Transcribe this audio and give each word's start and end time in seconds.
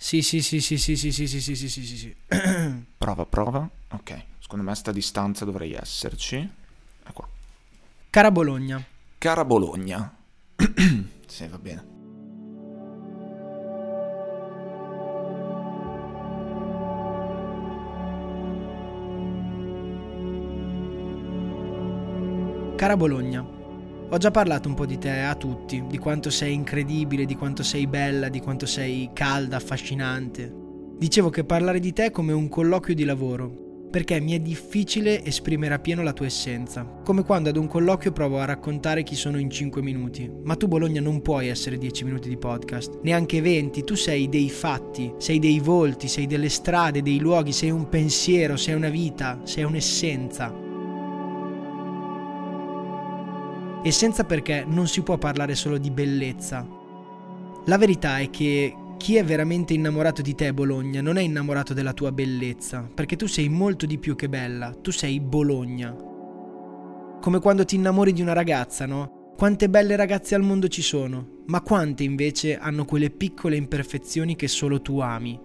Sì, 0.00 0.22
sì, 0.22 0.40
sì, 0.40 0.60
sì, 0.60 0.78
sì, 0.78 0.96
sì, 0.96 1.10
sì, 1.12 1.26
sì, 1.26 1.40
sì, 1.40 1.56
sì, 1.56 1.68
sì, 1.68 1.84
sì, 1.84 1.96
sì. 1.96 2.16
Prova, 2.96 3.26
prova. 3.26 3.68
Ok, 3.90 4.22
secondo 4.38 4.64
me 4.64 4.70
a 4.70 4.74
sta 4.74 4.92
distanza 4.92 5.44
dovrei 5.44 5.72
esserci. 5.72 6.48
Qua. 7.12 7.28
Cara 8.10 8.30
Bologna, 8.30 8.82
Cara 9.18 9.44
Bologna. 9.44 10.14
sì, 11.26 11.46
va 11.48 11.58
bene. 11.58 11.96
cara 22.76 22.96
Bologna, 22.96 23.44
ho 24.10 24.16
già 24.16 24.30
parlato 24.30 24.68
un 24.68 24.74
po' 24.74 24.86
di 24.86 24.96
te 24.96 25.20
a 25.20 25.34
tutti, 25.34 25.84
di 25.86 25.98
quanto 25.98 26.30
sei 26.30 26.54
incredibile, 26.54 27.26
di 27.26 27.36
quanto 27.36 27.62
sei 27.62 27.86
bella, 27.86 28.28
di 28.28 28.40
quanto 28.40 28.64
sei 28.64 29.10
calda, 29.12 29.56
affascinante. 29.56 30.50
Dicevo 30.96 31.28
che 31.28 31.44
parlare 31.44 31.78
di 31.78 31.92
te 31.92 32.06
è 32.06 32.10
come 32.10 32.32
un 32.32 32.48
colloquio 32.48 32.94
di 32.94 33.04
lavoro, 33.04 33.66
perché 33.90 34.18
mi 34.18 34.32
è 34.32 34.40
difficile 34.40 35.22
esprimere 35.24 35.74
appieno 35.74 36.02
la 36.02 36.14
tua 36.14 36.26
essenza, 36.26 36.84
come 37.04 37.22
quando 37.22 37.50
ad 37.50 37.56
un 37.56 37.66
colloquio 37.66 38.12
provo 38.12 38.38
a 38.38 38.46
raccontare 38.46 39.02
chi 39.02 39.14
sono 39.14 39.38
in 39.38 39.50
5 39.50 39.82
minuti, 39.82 40.30
ma 40.42 40.56
tu 40.56 40.68
Bologna 40.68 41.02
non 41.02 41.20
puoi 41.20 41.48
essere 41.48 41.76
10 41.76 42.04
minuti 42.04 42.28
di 42.30 42.38
podcast, 42.38 43.00
neanche 43.02 43.42
20, 43.42 43.84
tu 43.84 43.94
sei 43.94 44.28
dei 44.28 44.48
fatti, 44.48 45.12
sei 45.18 45.38
dei 45.38 45.58
volti, 45.58 46.08
sei 46.08 46.26
delle 46.26 46.48
strade, 46.48 47.02
dei 47.02 47.18
luoghi, 47.18 47.52
sei 47.52 47.70
un 47.70 47.88
pensiero, 47.88 48.56
sei 48.56 48.74
una 48.74 48.90
vita, 48.90 49.40
sei 49.44 49.64
un'essenza. 49.64 50.67
Essenza 53.82 54.24
perché 54.24 54.64
non 54.66 54.88
si 54.88 55.02
può 55.02 55.18
parlare 55.18 55.54
solo 55.54 55.78
di 55.78 55.90
bellezza. 55.90 56.66
La 57.66 57.78
verità 57.78 58.18
è 58.18 58.28
che 58.30 58.74
chi 58.96 59.16
è 59.16 59.24
veramente 59.24 59.72
innamorato 59.72 60.20
di 60.20 60.34
te, 60.34 60.52
Bologna, 60.52 61.00
non 61.00 61.16
è 61.16 61.22
innamorato 61.22 61.72
della 61.72 61.92
tua 61.92 62.10
bellezza, 62.10 62.90
perché 62.92 63.14
tu 63.14 63.26
sei 63.26 63.48
molto 63.48 63.86
di 63.86 63.98
più 63.98 64.16
che 64.16 64.28
bella, 64.28 64.72
tu 64.72 64.90
sei 64.90 65.20
Bologna. 65.20 65.94
Come 67.20 67.38
quando 67.40 67.64
ti 67.64 67.76
innamori 67.76 68.12
di 68.12 68.20
una 68.20 68.32
ragazza, 68.32 68.84
no? 68.86 69.32
Quante 69.36 69.68
belle 69.68 69.94
ragazze 69.94 70.34
al 70.34 70.42
mondo 70.42 70.66
ci 70.66 70.82
sono, 70.82 71.42
ma 71.46 71.60
quante 71.60 72.02
invece 72.02 72.56
hanno 72.58 72.84
quelle 72.84 73.10
piccole 73.10 73.54
imperfezioni 73.54 74.34
che 74.34 74.48
solo 74.48 74.82
tu 74.82 74.98
ami. 74.98 75.38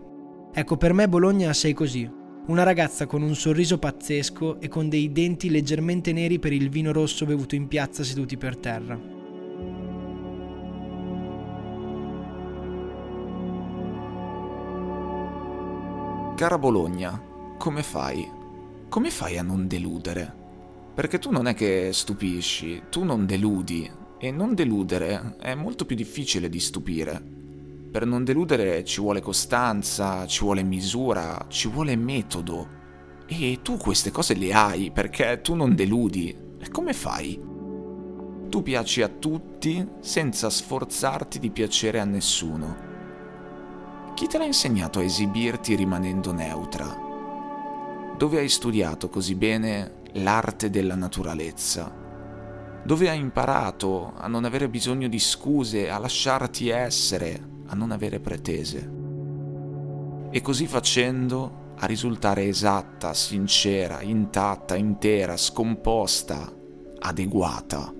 Ecco, 0.52 0.78
per 0.78 0.94
me 0.94 1.08
Bologna 1.08 1.54
sei 1.54 1.74
così. 1.74 2.10
Una 2.46 2.64
ragazza 2.64 3.06
con 3.06 3.22
un 3.22 3.36
sorriso 3.36 3.80
pazzesco 3.80 4.60
e 4.60 4.68
con 4.68 4.90
dei 4.90 5.14
denti 5.14 5.50
leggermente 5.50 6.12
neri 6.12 6.40
per 6.40 6.52
il 6.52 6.70
vino 6.70 6.92
rosso 6.92 7.26
bevuto 7.26 7.56
in 7.56 7.70
piazza 7.70 8.04
seduti 8.04 8.36
per 8.36 8.58
terra. 8.58 9.00
Cara 16.36 16.58
Bologna, 16.58 17.22
come 17.58 17.82
fai? 17.82 18.30
Come 18.90 19.10
fai 19.10 19.38
a 19.38 19.42
non 19.42 19.66
deludere? 19.66 20.42
Perché 20.94 21.20
tu 21.20 21.32
non 21.32 21.48
è 21.48 21.54
che 21.54 21.92
stupisci, 21.94 22.84
tu 22.90 23.06
non 23.06 23.26
deludi. 23.26 23.90
E 24.20 24.32
non 24.32 24.54
deludere 24.54 25.38
è 25.40 25.56
molto 25.56 25.86
più 25.86 25.96
difficile 25.96 26.50
di 26.50 26.60
stupire. 26.60 27.43
Per 27.94 28.08
non 28.08 28.24
deludere 28.24 28.84
ci 28.84 29.02
vuole 29.02 29.22
costanza, 29.22 30.26
ci 30.26 30.40
vuole 30.40 30.64
misura, 30.64 31.46
ci 31.48 31.68
vuole 31.68 31.96
metodo. 31.96 32.68
E 33.28 33.60
tu 33.62 33.78
queste 33.78 34.10
cose 34.10 34.34
le 34.34 34.52
hai 34.52 34.90
perché 34.90 35.42
tu 35.42 35.54
non 35.54 35.76
deludi. 35.76 36.36
E 36.60 36.70
come 36.72 36.94
fai? 36.94 37.40
Tu 38.50 38.64
piaci 38.64 39.04
a 39.04 39.10
tutti 39.10 39.88
senza 40.00 40.50
sforzarti 40.50 41.38
di 41.38 41.52
piacere 41.52 42.00
a 42.00 42.04
nessuno. 42.04 42.78
Chi 44.16 44.26
te 44.26 44.40
l'ha 44.40 44.46
insegnato 44.46 44.98
a 44.98 45.04
esibirti 45.04 45.76
rimanendo 45.76 46.34
neutra? 46.34 46.98
Dove 48.18 48.40
hai 48.40 48.50
studiato 48.50 49.08
così 49.08 49.36
bene 49.36 50.02
l'arte 50.14 50.72
della 50.72 50.96
naturalezza? 50.96 51.94
Dove 52.84 53.08
hai 53.08 53.20
imparato 53.20 54.14
a 54.18 54.28
non 54.28 54.46
avere 54.46 54.68
bisogno 54.68 55.08
di 55.08 55.20
scuse, 55.20 55.92
a 55.92 56.00
lasciarti 56.00 56.70
essere, 56.70 57.52
a 57.74 57.76
non 57.76 57.92
avere 57.92 58.20
pretese? 58.20 58.92
E 60.30 60.42
così 60.42 60.68
facendo 60.68 61.72
a 61.78 61.86
risultare 61.88 62.46
esatta, 62.46 63.14
sincera, 63.14 64.02
intatta, 64.02 64.76
intera, 64.76 65.36
scomposta, 65.36 66.52
adeguata. 67.00 67.94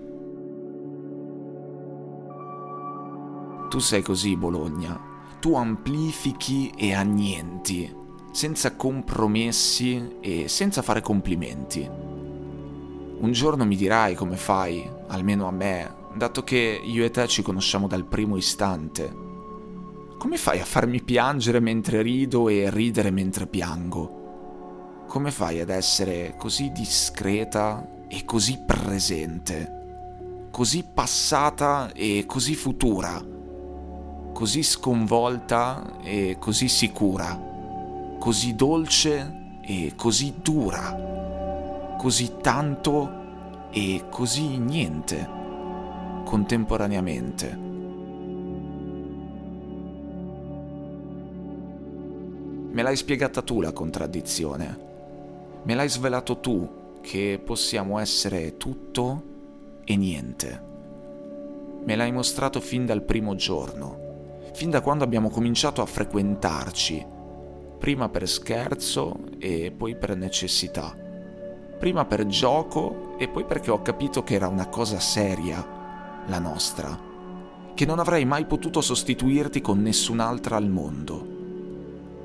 Tu 3.68 3.80
sei 3.80 4.04
così, 4.04 4.38
Bologna, 4.38 5.00
tu 5.40 5.56
amplifichi 5.56 6.72
e 6.78 6.94
annienti, 6.94 7.92
senza 8.32 8.76
compromessi 8.76 10.18
e 10.22 10.48
senza 10.48 10.84
fare 10.84 11.02
complimenti. 11.02 11.90
Un 13.20 13.32
giorno 13.32 13.66
mi 13.66 13.76
dirai 13.76 14.14
come 14.14 14.38
fai, 14.38 14.88
almeno 15.08 15.48
a 15.48 15.52
me, 15.52 15.96
dato 16.16 16.44
che 16.44 16.80
io 16.84 17.04
e 17.04 17.10
te 17.10 17.28
ci 17.28 17.42
conosciamo 17.42 17.88
dal 17.88 18.06
primo 18.06 18.38
istante. 18.38 19.23
Come 20.24 20.38
fai 20.38 20.62
a 20.62 20.64
farmi 20.64 21.04
piangere 21.04 21.60
mentre 21.60 22.02
rido 22.02 22.48
e 22.48 22.70
ridere 22.70 23.12
mentre 23.12 23.46
piango? 23.46 25.04
Come 25.06 25.32
fai 25.32 25.60
ad 25.60 25.68
essere 25.68 26.36
così 26.38 26.72
discreta 26.72 27.86
e 28.08 28.24
così 28.24 28.64
presente? 28.66 30.48
Così 30.50 30.86
passata 30.94 31.92
e 31.92 32.24
così 32.26 32.56
futura? 32.56 33.22
così 34.34 34.64
sconvolta 34.64 36.00
e 36.02 36.38
così 36.40 36.70
sicura, 36.70 37.38
così 38.18 38.56
dolce 38.56 39.58
e 39.62 39.92
così 39.98 40.36
dura, 40.42 41.96
così 41.98 42.38
tanto 42.42 43.68
e 43.72 44.06
così 44.10 44.58
niente, 44.58 45.30
contemporaneamente. 46.24 47.63
Me 52.74 52.82
l'hai 52.82 52.96
spiegata 52.96 53.42
tu 53.42 53.62
la 53.62 53.72
contraddizione, 53.72 54.78
me 55.64 55.76
l'hai 55.76 55.90
svelato 55.90 56.40
tu 56.40 57.00
che 57.02 57.40
possiamo 57.44 57.98
essere 57.98 58.58
tutto 58.58 59.24
e 59.84 59.96
niente. 59.96 60.62
Me 61.84 61.96
l'hai 61.96 62.12
mostrato 62.12 62.60
fin 62.60 62.86
dal 62.86 63.02
primo 63.02 63.36
giorno 63.36 64.04
fin 64.54 64.70
da 64.70 64.82
quando 64.82 65.04
abbiamo 65.04 65.30
cominciato 65.30 65.82
a 65.82 65.86
frequentarci, 65.86 67.06
prima 67.80 68.08
per 68.10 68.30
scherzo 68.30 69.18
e 69.40 69.74
poi 69.76 69.96
per 69.96 70.16
necessità, 70.16 70.96
prima 71.80 72.06
per 72.06 72.28
gioco 72.28 73.16
e 73.18 73.28
poi 73.28 73.46
perché 73.46 73.72
ho 73.72 73.82
capito 73.82 74.24
che 74.24 74.36
era 74.36 74.48
una 74.48 74.68
cosa 74.68 75.00
seria, 75.00 76.22
la 76.28 76.40
nostra, 76.40 76.98
che 77.74 77.86
non 77.86 77.98
avrei 77.98 78.26
mai 78.26 78.46
potuto 78.46 78.80
sostituirti 78.80 79.60
con 79.60 79.82
nessun'altra 79.82 80.56
al 80.56 80.70
mondo. 80.70 81.33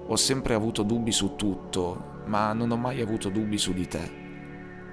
Ho 0.08 0.16
sempre 0.16 0.54
avuto 0.54 0.82
dubbi 0.82 1.12
su 1.12 1.36
tutto, 1.36 2.22
ma 2.26 2.52
non 2.52 2.70
ho 2.70 2.76
mai 2.76 3.00
avuto 3.00 3.28
dubbi 3.28 3.56
su 3.56 3.72
di 3.72 3.86
te. 3.86 4.10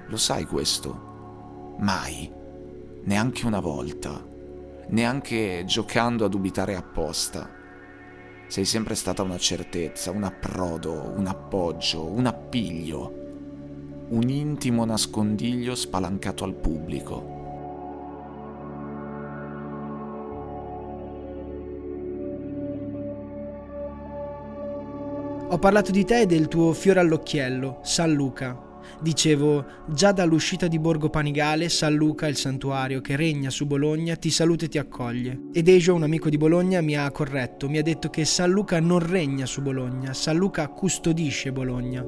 Lo 0.06 0.16
sai 0.16 0.44
questo? 0.44 1.74
Mai. 1.78 2.32
Neanche 3.02 3.46
una 3.46 3.60
volta 3.60 4.34
neanche 4.88 5.64
giocando 5.66 6.24
a 6.24 6.28
dubitare 6.28 6.76
apposta. 6.76 7.50
Sei 8.46 8.64
sempre 8.64 8.94
stata 8.94 9.22
una 9.22 9.38
certezza, 9.38 10.10
un 10.12 10.22
approdo, 10.22 11.12
un 11.16 11.26
appoggio, 11.26 12.04
un 12.04 12.26
appiglio, 12.26 13.24
un 14.08 14.28
intimo 14.28 14.84
nascondiglio 14.84 15.74
spalancato 15.74 16.44
al 16.44 16.54
pubblico. 16.54 17.35
Ho 25.48 25.58
parlato 25.58 25.92
di 25.92 26.04
te 26.04 26.22
e 26.22 26.26
del 26.26 26.48
tuo 26.48 26.72
fiore 26.72 27.00
all'occhiello, 27.00 27.78
San 27.82 28.12
Luca, 28.12 28.66
Dicevo, 29.00 29.64
già 29.88 30.12
dall'uscita 30.12 30.68
di 30.68 30.78
Borgo 30.78 31.10
Panigale, 31.10 31.68
San 31.68 31.94
Luca, 31.94 32.26
il 32.28 32.36
santuario 32.36 33.00
che 33.00 33.14
regna 33.14 33.50
su 33.50 33.66
Bologna, 33.66 34.16
ti 34.16 34.30
saluta 34.30 34.64
e 34.64 34.68
ti 34.68 34.78
accoglie. 34.78 35.48
Ed 35.52 35.68
Ejo, 35.68 35.94
un 35.94 36.02
amico 36.02 36.30
di 36.30 36.38
Bologna, 36.38 36.80
mi 36.80 36.96
ha 36.96 37.10
corretto, 37.10 37.68
mi 37.68 37.78
ha 37.78 37.82
detto 37.82 38.08
che 38.08 38.24
San 38.24 38.50
Luca 38.50 38.80
non 38.80 39.00
regna 39.00 39.44
su 39.44 39.60
Bologna, 39.60 40.14
San 40.14 40.36
Luca 40.36 40.68
custodisce 40.68 41.52
Bologna. 41.52 42.02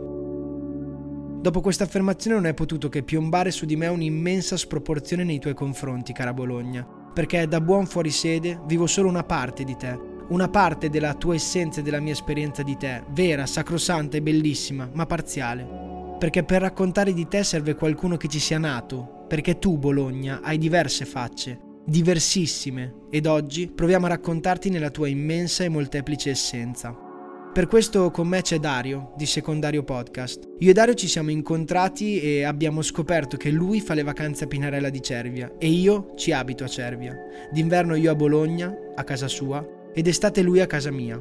Dopo 1.40 1.60
questa 1.60 1.84
affermazione 1.84 2.36
non 2.36 2.46
è 2.46 2.54
potuto 2.54 2.88
che 2.88 3.02
piombare 3.02 3.50
su 3.50 3.66
di 3.66 3.76
me 3.76 3.86
un'immensa 3.86 4.56
sproporzione 4.56 5.24
nei 5.24 5.38
tuoi 5.38 5.54
confronti, 5.54 6.12
cara 6.12 6.32
Bologna, 6.32 6.86
perché 7.12 7.46
da 7.46 7.60
buon 7.60 7.86
fuorisede 7.86 8.60
vivo 8.66 8.86
solo 8.86 9.08
una 9.08 9.24
parte 9.24 9.62
di 9.62 9.76
te, 9.76 10.16
una 10.28 10.48
parte 10.48 10.88
della 10.88 11.14
tua 11.14 11.34
essenza 11.34 11.80
e 11.80 11.82
della 11.82 12.00
mia 12.00 12.12
esperienza 12.12 12.62
di 12.62 12.76
te, 12.76 13.02
vera, 13.10 13.46
sacrosanta 13.46 14.16
e 14.16 14.22
bellissima, 14.22 14.88
ma 14.92 15.06
parziale 15.06 15.88
perché 16.18 16.42
per 16.42 16.60
raccontare 16.60 17.14
di 17.14 17.28
te 17.28 17.44
serve 17.44 17.74
qualcuno 17.74 18.16
che 18.16 18.28
ci 18.28 18.40
sia 18.40 18.58
nato, 18.58 19.24
perché 19.28 19.58
tu, 19.58 19.78
Bologna, 19.78 20.40
hai 20.42 20.58
diverse 20.58 21.04
facce, 21.04 21.58
diversissime, 21.86 23.06
ed 23.08 23.26
oggi 23.26 23.68
proviamo 23.68 24.06
a 24.06 24.10
raccontarti 24.10 24.68
nella 24.68 24.90
tua 24.90 25.08
immensa 25.08 25.64
e 25.64 25.68
molteplice 25.68 26.30
essenza. 26.30 27.06
Per 27.52 27.66
questo 27.66 28.10
con 28.10 28.28
me 28.28 28.42
c'è 28.42 28.58
Dario, 28.58 29.14
di 29.16 29.26
Secondario 29.26 29.82
Podcast. 29.82 30.48
Io 30.58 30.70
e 30.70 30.72
Dario 30.72 30.94
ci 30.94 31.08
siamo 31.08 31.30
incontrati 31.30 32.20
e 32.20 32.42
abbiamo 32.42 32.82
scoperto 32.82 33.36
che 33.36 33.50
lui 33.50 33.80
fa 33.80 33.94
le 33.94 34.02
vacanze 34.02 34.44
a 34.44 34.46
Pinarella 34.48 34.90
di 34.90 35.02
Cervia 35.02 35.52
e 35.58 35.68
io 35.68 36.12
ci 36.14 36.30
abito 36.30 36.62
a 36.64 36.68
Cervia. 36.68 37.16
D'inverno 37.50 37.94
io 37.94 38.12
a 38.12 38.14
Bologna, 38.14 38.72
a 38.94 39.02
casa 39.02 39.28
sua, 39.28 39.66
ed 39.98 40.06
estate 40.06 40.42
lui 40.42 40.60
a 40.60 40.66
casa 40.68 40.92
mia. 40.92 41.20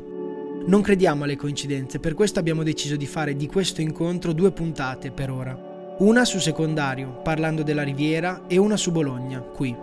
Non 0.67 0.81
crediamo 0.81 1.23
alle 1.23 1.35
coincidenze, 1.35 1.99
per 1.99 2.13
questo 2.13 2.37
abbiamo 2.37 2.61
deciso 2.61 2.95
di 2.95 3.07
fare 3.07 3.35
di 3.35 3.47
questo 3.47 3.81
incontro 3.81 4.33
due 4.33 4.51
puntate 4.51 5.09
per 5.09 5.31
ora. 5.31 5.95
Una 5.97 6.23
su 6.25 6.37
secondario, 6.37 7.21
parlando 7.23 7.63
della 7.63 7.81
Riviera, 7.81 8.43
e 8.45 8.57
una 8.57 8.77
su 8.77 8.91
Bologna, 8.91 9.39
qui. 9.39 9.75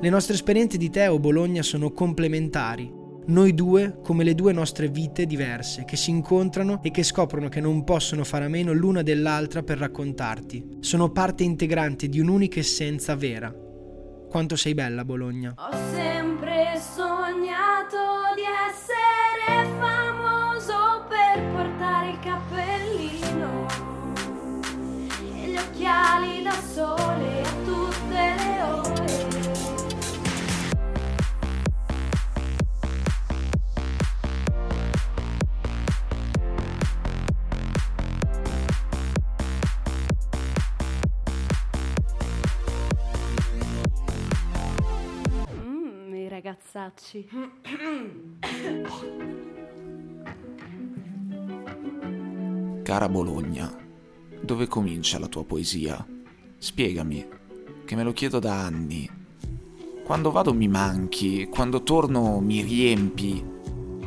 Le 0.00 0.08
nostre 0.08 0.34
esperienze 0.34 0.78
di 0.78 0.90
Teo 0.90 1.18
Bologna 1.18 1.64
sono 1.64 1.90
complementari. 1.90 2.98
Noi 3.26 3.52
due 3.52 3.98
come 4.00 4.22
le 4.22 4.36
due 4.36 4.52
nostre 4.52 4.86
vite 4.86 5.26
diverse, 5.26 5.84
che 5.84 5.96
si 5.96 6.10
incontrano 6.10 6.78
e 6.84 6.92
che 6.92 7.02
scoprono 7.02 7.48
che 7.48 7.60
non 7.60 7.82
possono 7.82 8.22
fare 8.22 8.44
a 8.44 8.48
meno 8.48 8.72
l'una 8.72 9.02
dell'altra 9.02 9.64
per 9.64 9.78
raccontarti. 9.78 10.76
Sono 10.78 11.10
parte 11.10 11.42
integrante 11.42 12.08
di 12.08 12.20
un'unica 12.20 12.60
essenza 12.60 13.16
vera. 13.16 13.52
Quanto 14.28 14.54
sei 14.54 14.74
bella 14.74 15.04
Bologna. 15.04 15.52
Ho 15.56 15.76
sempre 15.92 16.80
sognato 16.94 17.99
ragazzacci. 46.90 47.28
Cara 52.82 53.08
Bologna, 53.08 53.76
dove 54.40 54.66
comincia 54.66 55.18
la 55.18 55.28
tua 55.28 55.44
poesia? 55.44 56.04
Spiegami, 56.58 57.26
che 57.84 57.94
me 57.94 58.02
lo 58.02 58.12
chiedo 58.12 58.38
da 58.38 58.64
anni. 58.64 59.08
Quando 60.04 60.30
vado 60.32 60.52
mi 60.52 60.66
manchi, 60.66 61.46
quando 61.46 61.82
torno 61.84 62.40
mi 62.40 62.62
riempi, 62.62 63.44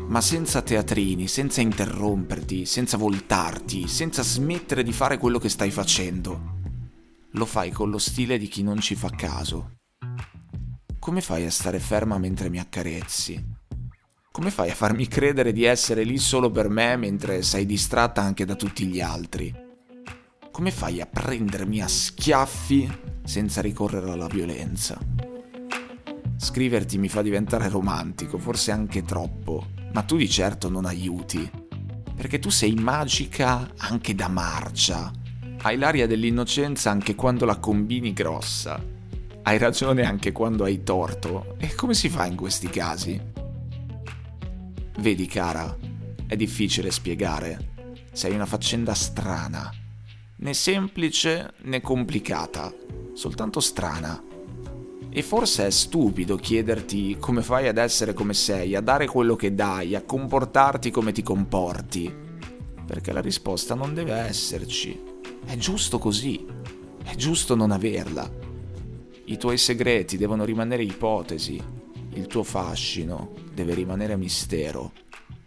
ma 0.07 0.19
senza 0.19 0.61
teatrini, 0.61 1.27
senza 1.27 1.61
interromperti, 1.61 2.65
senza 2.65 2.97
voltarti, 2.97 3.87
senza 3.87 4.21
smettere 4.21 4.83
di 4.83 4.91
fare 4.91 5.17
quello 5.17 5.39
che 5.39 5.47
stai 5.47 5.71
facendo. 5.71 6.51
Lo 7.31 7.45
fai 7.45 7.71
con 7.71 7.89
lo 7.89 7.97
stile 7.97 8.37
di 8.37 8.47
chi 8.47 8.63
non 8.63 8.79
ci 8.79 8.95
fa 8.95 9.09
caso. 9.09 9.82
Come 11.03 11.19
fai 11.19 11.45
a 11.45 11.51
stare 11.51 11.81
ferma 11.81 12.17
mentre 12.17 12.49
mi 12.49 12.59
accarezzi? 12.59 13.45
Come 14.31 14.49
fai 14.49 14.69
a 14.69 14.73
farmi 14.73 15.05
credere 15.05 15.51
di 15.51 15.65
essere 15.65 16.03
lì 16.03 16.17
solo 16.17 16.49
per 16.49 16.69
me 16.69 16.95
mentre 16.95 17.41
sei 17.41 17.65
distratta 17.65 18.21
anche 18.21 18.45
da 18.45 18.55
tutti 18.55 18.85
gli 18.85 19.01
altri? 19.01 19.53
Come 20.49 20.71
fai 20.71 21.01
a 21.01 21.05
prendermi 21.05 21.81
a 21.81 21.89
schiaffi 21.89 22.89
senza 23.21 23.59
ricorrere 23.59 24.11
alla 24.11 24.27
violenza? 24.27 24.97
Scriverti 26.37 26.97
mi 26.97 27.09
fa 27.09 27.21
diventare 27.21 27.67
romantico, 27.67 28.37
forse 28.37 28.71
anche 28.71 29.03
troppo, 29.03 29.71
ma 29.91 30.03
tu 30.03 30.15
di 30.15 30.29
certo 30.29 30.69
non 30.69 30.85
aiuti. 30.85 31.51
Perché 32.15 32.39
tu 32.39 32.49
sei 32.49 32.75
magica 32.75 33.73
anche 33.75 34.15
da 34.15 34.29
marcia. 34.29 35.11
Hai 35.63 35.77
l'aria 35.77 36.07
dell'innocenza 36.07 36.91
anche 36.91 37.13
quando 37.13 37.43
la 37.43 37.57
combini 37.57 38.13
grossa. 38.13 38.92
Hai 39.45 39.57
ragione 39.57 40.05
anche 40.05 40.31
quando 40.31 40.63
hai 40.63 40.83
torto. 40.83 41.55
E 41.57 41.75
come 41.75 41.93
si 41.93 42.07
fa 42.07 42.25
in 42.25 42.37
questi 42.37 42.69
casi? 42.69 43.21
Vedi, 44.99 45.25
cara, 45.25 45.77
è 46.25 46.37
difficile 46.37 46.89
spiegare. 46.91 47.71
Sei 48.13 48.33
una 48.33 48.45
faccenda 48.45 48.93
strana. 48.93 49.69
Né 50.37 50.53
semplice 50.53 51.55
né 51.63 51.81
complicata, 51.81 52.73
soltanto 53.13 53.59
strana. 53.59 54.23
E 55.09 55.21
forse 55.21 55.67
è 55.67 55.71
stupido 55.71 56.37
chiederti 56.37 57.17
come 57.19 57.41
fai 57.41 57.67
ad 57.67 57.77
essere 57.77 58.13
come 58.13 58.33
sei, 58.33 58.75
a 58.75 58.81
dare 58.81 59.07
quello 59.07 59.35
che 59.35 59.53
dai, 59.53 59.93
a 59.93 60.03
comportarti 60.03 60.89
come 60.89 61.11
ti 61.11 61.21
comporti. 61.21 62.15
Perché 62.85 63.11
la 63.11 63.21
risposta 63.21 63.75
non 63.75 63.93
deve 63.93 64.13
esserci. 64.13 64.97
È 65.45 65.57
giusto 65.57 65.99
così. 65.99 66.45
È 67.03 67.13
giusto 67.15 67.55
non 67.55 67.71
averla. 67.71 68.42
I 69.25 69.37
tuoi 69.37 69.57
segreti 69.57 70.17
devono 70.17 70.43
rimanere 70.43 70.83
ipotesi. 70.83 71.61
Il 72.15 72.27
tuo 72.27 72.43
fascino 72.43 73.31
deve 73.53 73.73
rimanere 73.73 74.17
mistero. 74.17 74.91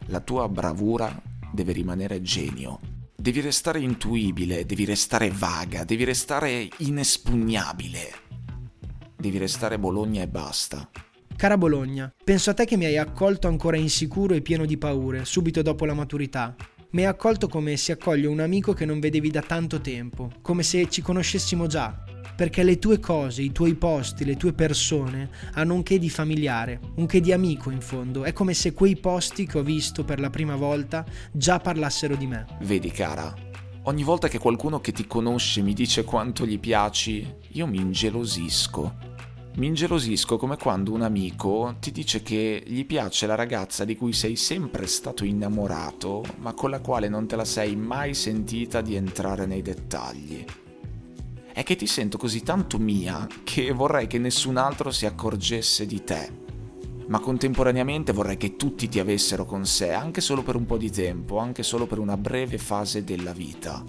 La 0.06 0.20
tua 0.20 0.48
bravura 0.48 1.22
deve 1.52 1.72
rimanere 1.72 2.22
genio. 2.22 2.80
Devi 3.14 3.42
restare 3.42 3.80
intuibile, 3.80 4.64
devi 4.64 4.86
restare 4.86 5.30
vaga, 5.30 5.84
devi 5.84 6.04
restare 6.04 6.66
inespugnabile. 6.78 8.12
Devi 9.14 9.36
restare 9.36 9.78
Bologna 9.78 10.22
e 10.22 10.28
basta. 10.28 10.88
Cara 11.36 11.58
Bologna, 11.58 12.10
penso 12.24 12.48
a 12.48 12.54
te 12.54 12.64
che 12.64 12.78
mi 12.78 12.86
hai 12.86 12.96
accolto 12.96 13.46
ancora 13.46 13.76
insicuro 13.76 14.32
e 14.32 14.40
pieno 14.40 14.64
di 14.64 14.78
paure, 14.78 15.26
subito 15.26 15.60
dopo 15.60 15.84
la 15.84 15.92
maturità. 15.92 16.56
Mi 16.92 17.02
hai 17.02 17.08
accolto 17.08 17.46
come 17.46 17.76
si 17.76 17.92
accoglie 17.92 18.26
un 18.26 18.40
amico 18.40 18.72
che 18.72 18.86
non 18.86 19.00
vedevi 19.00 19.30
da 19.30 19.42
tanto 19.42 19.82
tempo, 19.82 20.30
come 20.40 20.62
se 20.62 20.88
ci 20.88 21.02
conoscessimo 21.02 21.66
già, 21.66 22.04
perché 22.34 22.62
le 22.62 22.78
tue 22.78 22.98
cose, 22.98 23.42
i 23.42 23.52
tuoi 23.52 23.74
posti, 23.74 24.24
le 24.24 24.36
tue 24.36 24.52
persone 24.52 25.30
hanno 25.52 25.74
un 25.74 25.82
che 25.82 25.98
di 25.98 26.10
familiare, 26.10 26.80
un 26.96 27.06
che 27.06 27.20
di 27.20 27.32
amico 27.32 27.70
in 27.70 27.80
fondo. 27.80 28.24
È 28.24 28.32
come 28.32 28.54
se 28.54 28.72
quei 28.72 28.96
posti 28.96 29.46
che 29.46 29.58
ho 29.58 29.62
visto 29.62 30.04
per 30.04 30.20
la 30.20 30.30
prima 30.30 30.56
volta 30.56 31.04
già 31.32 31.58
parlassero 31.58 32.16
di 32.16 32.26
me. 32.26 32.46
Vedi, 32.62 32.90
cara, 32.90 33.34
ogni 33.84 34.02
volta 34.02 34.28
che 34.28 34.38
qualcuno 34.38 34.80
che 34.80 34.92
ti 34.92 35.06
conosce 35.06 35.62
mi 35.62 35.74
dice 35.74 36.04
quanto 36.04 36.46
gli 36.46 36.58
piaci, 36.58 37.34
io 37.52 37.66
mi 37.66 37.78
ingelosisco. 37.78 39.14
Mi 39.56 39.68
ingelosisco 39.68 40.36
come 40.36 40.58
quando 40.58 40.92
un 40.92 41.00
amico 41.00 41.76
ti 41.80 41.90
dice 41.90 42.22
che 42.22 42.62
gli 42.66 42.84
piace 42.84 43.26
la 43.26 43.34
ragazza 43.34 43.86
di 43.86 43.96
cui 43.96 44.12
sei 44.12 44.36
sempre 44.36 44.86
stato 44.86 45.24
innamorato, 45.24 46.22
ma 46.40 46.52
con 46.52 46.68
la 46.68 46.80
quale 46.80 47.08
non 47.08 47.26
te 47.26 47.36
la 47.36 47.44
sei 47.46 47.74
mai 47.74 48.12
sentita 48.12 48.82
di 48.82 48.96
entrare 48.96 49.46
nei 49.46 49.62
dettagli. 49.62 50.44
È 51.56 51.62
che 51.62 51.74
ti 51.74 51.86
sento 51.86 52.18
così 52.18 52.42
tanto 52.42 52.76
mia 52.76 53.26
che 53.42 53.72
vorrei 53.72 54.06
che 54.06 54.18
nessun 54.18 54.58
altro 54.58 54.90
si 54.90 55.06
accorgesse 55.06 55.86
di 55.86 56.04
te. 56.04 56.30
Ma 57.06 57.18
contemporaneamente 57.18 58.12
vorrei 58.12 58.36
che 58.36 58.56
tutti 58.56 58.90
ti 58.90 58.98
avessero 58.98 59.46
con 59.46 59.64
sé, 59.64 59.90
anche 59.90 60.20
solo 60.20 60.42
per 60.42 60.54
un 60.54 60.66
po' 60.66 60.76
di 60.76 60.90
tempo, 60.90 61.38
anche 61.38 61.62
solo 61.62 61.86
per 61.86 61.98
una 61.98 62.18
breve 62.18 62.58
fase 62.58 63.04
della 63.04 63.32
vita. 63.32 63.82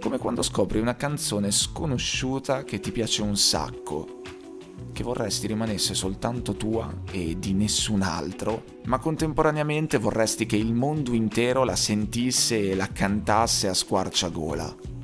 Come 0.00 0.18
quando 0.18 0.42
scopri 0.42 0.80
una 0.80 0.96
canzone 0.96 1.52
sconosciuta 1.52 2.64
che 2.64 2.80
ti 2.80 2.90
piace 2.90 3.22
un 3.22 3.36
sacco, 3.36 4.22
che 4.92 5.04
vorresti 5.04 5.46
rimanesse 5.46 5.94
soltanto 5.94 6.54
tua 6.54 6.92
e 7.12 7.38
di 7.38 7.52
nessun 7.52 8.02
altro, 8.02 8.64
ma 8.86 8.98
contemporaneamente 8.98 9.98
vorresti 9.98 10.46
che 10.46 10.56
il 10.56 10.74
mondo 10.74 11.12
intero 11.12 11.62
la 11.62 11.76
sentisse 11.76 12.70
e 12.70 12.74
la 12.74 12.88
cantasse 12.88 13.68
a 13.68 13.74
squarciagola. 13.74 14.96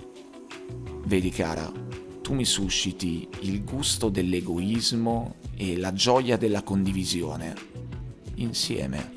Vedi 1.07 1.29
cara, 1.29 1.84
tu 2.25 2.33
mi 2.33 2.47
susciti 2.47 3.28
il 3.40 3.62
gusto 3.64 4.09
dell'egoismo 4.09 5.35
e 5.54 5.76
la 5.76 5.93
gioia 5.93 6.38
della 6.38 6.62
condivisione. 6.62 7.54
Insieme. 8.37 9.12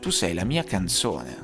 Tu 0.00 0.10
sei 0.10 0.32
la 0.34 0.44
mia 0.44 0.62
canzone, 0.62 1.38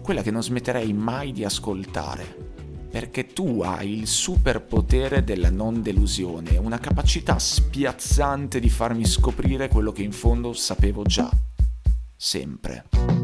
quella 0.00 0.22
che 0.22 0.30
non 0.30 0.42
smetterei 0.42 0.90
mai 0.94 1.32
di 1.32 1.44
ascoltare. 1.44 2.52
Perché 2.90 3.26
tu 3.26 3.60
hai 3.60 3.98
il 3.98 4.06
superpotere 4.06 5.22
della 5.22 5.50
non 5.50 5.82
delusione, 5.82 6.56
una 6.56 6.78
capacità 6.78 7.38
spiazzante 7.38 8.60
di 8.60 8.70
farmi 8.70 9.04
scoprire 9.04 9.68
quello 9.68 9.92
che 9.92 10.02
in 10.02 10.12
fondo 10.12 10.54
sapevo 10.54 11.02
già. 11.02 11.30
Sempre. 12.16 13.23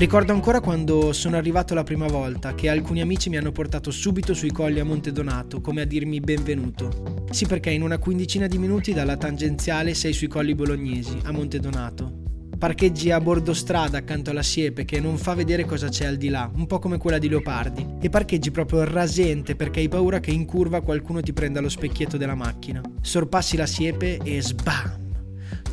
Ricordo 0.00 0.32
ancora 0.32 0.60
quando 0.60 1.12
sono 1.12 1.36
arrivato 1.36 1.74
la 1.74 1.82
prima 1.82 2.06
volta 2.06 2.54
che 2.54 2.70
alcuni 2.70 3.02
amici 3.02 3.28
mi 3.28 3.36
hanno 3.36 3.52
portato 3.52 3.90
subito 3.90 4.32
sui 4.32 4.50
colli 4.50 4.80
a 4.80 4.84
Monte 4.84 5.12
Donato 5.12 5.60
come 5.60 5.82
a 5.82 5.84
dirmi 5.84 6.20
benvenuto. 6.20 7.26
Sì 7.30 7.44
perché 7.44 7.68
in 7.68 7.82
una 7.82 7.98
quindicina 7.98 8.46
di 8.46 8.56
minuti 8.56 8.94
dalla 8.94 9.18
tangenziale 9.18 9.92
sei 9.92 10.14
sui 10.14 10.26
colli 10.26 10.54
bolognesi, 10.54 11.18
a 11.24 11.32
Monte 11.32 11.60
Donato. 11.60 12.22
Parcheggi 12.56 13.10
a 13.10 13.20
bordo 13.20 13.52
strada 13.52 13.98
accanto 13.98 14.30
alla 14.30 14.42
siepe 14.42 14.86
che 14.86 15.00
non 15.00 15.18
fa 15.18 15.34
vedere 15.34 15.66
cosa 15.66 15.90
c'è 15.90 16.06
al 16.06 16.16
di 16.16 16.30
là, 16.30 16.50
un 16.54 16.66
po' 16.66 16.78
come 16.78 16.96
quella 16.96 17.18
di 17.18 17.28
Leopardi. 17.28 17.86
E 18.00 18.08
parcheggi 18.08 18.50
proprio 18.50 18.84
rasente 18.84 19.54
perché 19.54 19.80
hai 19.80 19.88
paura 19.88 20.18
che 20.18 20.30
in 20.30 20.46
curva 20.46 20.80
qualcuno 20.80 21.20
ti 21.20 21.34
prenda 21.34 21.60
lo 21.60 21.68
specchietto 21.68 22.16
della 22.16 22.34
macchina. 22.34 22.80
Sorpassi 23.02 23.58
la 23.58 23.66
siepe 23.66 24.16
e 24.24 24.40
sbam! 24.40 24.99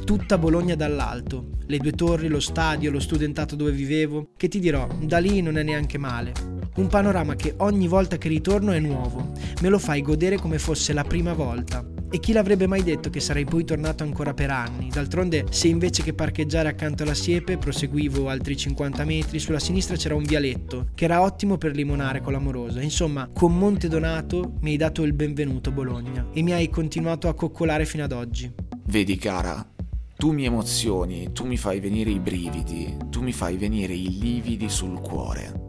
Tutta 0.08 0.38
Bologna 0.38 0.76
dall'alto, 0.76 1.50
le 1.66 1.80
due 1.80 1.92
torri, 1.92 2.30
lo 2.30 2.40
stadio, 2.40 2.92
lo 2.92 3.00
studentato 3.02 3.58
dove 3.58 3.74
vivevo, 3.74 4.30
che 4.38 4.48
ti 4.48 4.58
dirò, 4.58 4.88
da 5.02 5.18
lì 5.18 5.42
non 5.42 5.58
è 5.58 5.64
neanche 5.64 5.98
male. 5.98 6.32
Un 6.76 6.88
panorama 6.88 7.36
che 7.36 7.56
ogni 7.58 7.90
volta 7.90 8.18
che 8.18 8.30
ritorno 8.30 8.72
è 8.72 8.80
nuovo, 8.80 9.34
me 9.62 9.68
lo 9.68 9.78
fai 9.78 10.02
godere 10.02 10.38
come 10.38 10.60
fosse 10.60 10.94
la 10.94 11.04
prima 11.04 11.34
volta. 11.34 11.86
E 12.10 12.20
chi 12.20 12.32
l'avrebbe 12.32 12.68
mai 12.68 12.84
detto 12.84 13.10
che 13.10 13.20
sarei 13.20 13.44
poi 13.44 13.66
tornato 13.66 14.04
ancora 14.04 14.34
per 14.34 14.50
anni? 14.50 14.88
D'altronde, 14.88 15.48
se 15.50 15.68
invece 15.68 16.04
che 16.04 16.14
parcheggiare 16.14 16.70
accanto 16.70 17.04
alla 17.04 17.14
siepe 17.14 17.58
proseguivo 17.58 18.30
altri 18.30 18.56
50 18.56 19.04
metri, 19.04 19.40
sulla 19.40 19.60
sinistra 19.60 19.98
c'era 19.98 20.16
un 20.16 20.24
vialetto, 20.24 20.88
che 20.96 21.04
era 21.04 21.22
ottimo 21.22 21.58
per 21.58 21.76
limonare 21.76 22.22
con 22.22 22.32
l'amorosa. 22.32 22.80
Insomma, 22.80 23.30
con 23.34 23.58
Monte 23.58 23.90
Donato 23.90 24.54
mi 24.62 24.70
hai 24.70 24.78
dato 24.78 25.04
il 25.04 25.12
benvenuto 25.12 25.70
Bologna 25.72 26.28
e 26.32 26.42
mi 26.44 26.54
hai 26.54 26.70
continuato 26.70 27.28
a 27.28 27.34
coccolare 27.34 27.84
fino 27.84 28.06
ad 28.06 28.14
oggi. 28.14 28.50
Vedi 28.86 29.18
cara, 29.18 29.76
tu 30.18 30.32
mi 30.32 30.46
emozioni, 30.46 31.32
tu 31.32 31.46
mi 31.46 31.58
fai 31.58 31.80
venire 31.80 32.10
i 32.10 32.20
brividi, 32.20 32.98
tu 33.12 33.22
mi 33.22 33.32
fai 33.32 33.56
venire 33.56 33.94
i 33.94 34.18
lividi 34.18 34.68
sul 34.68 35.00
cuore. 35.00 35.66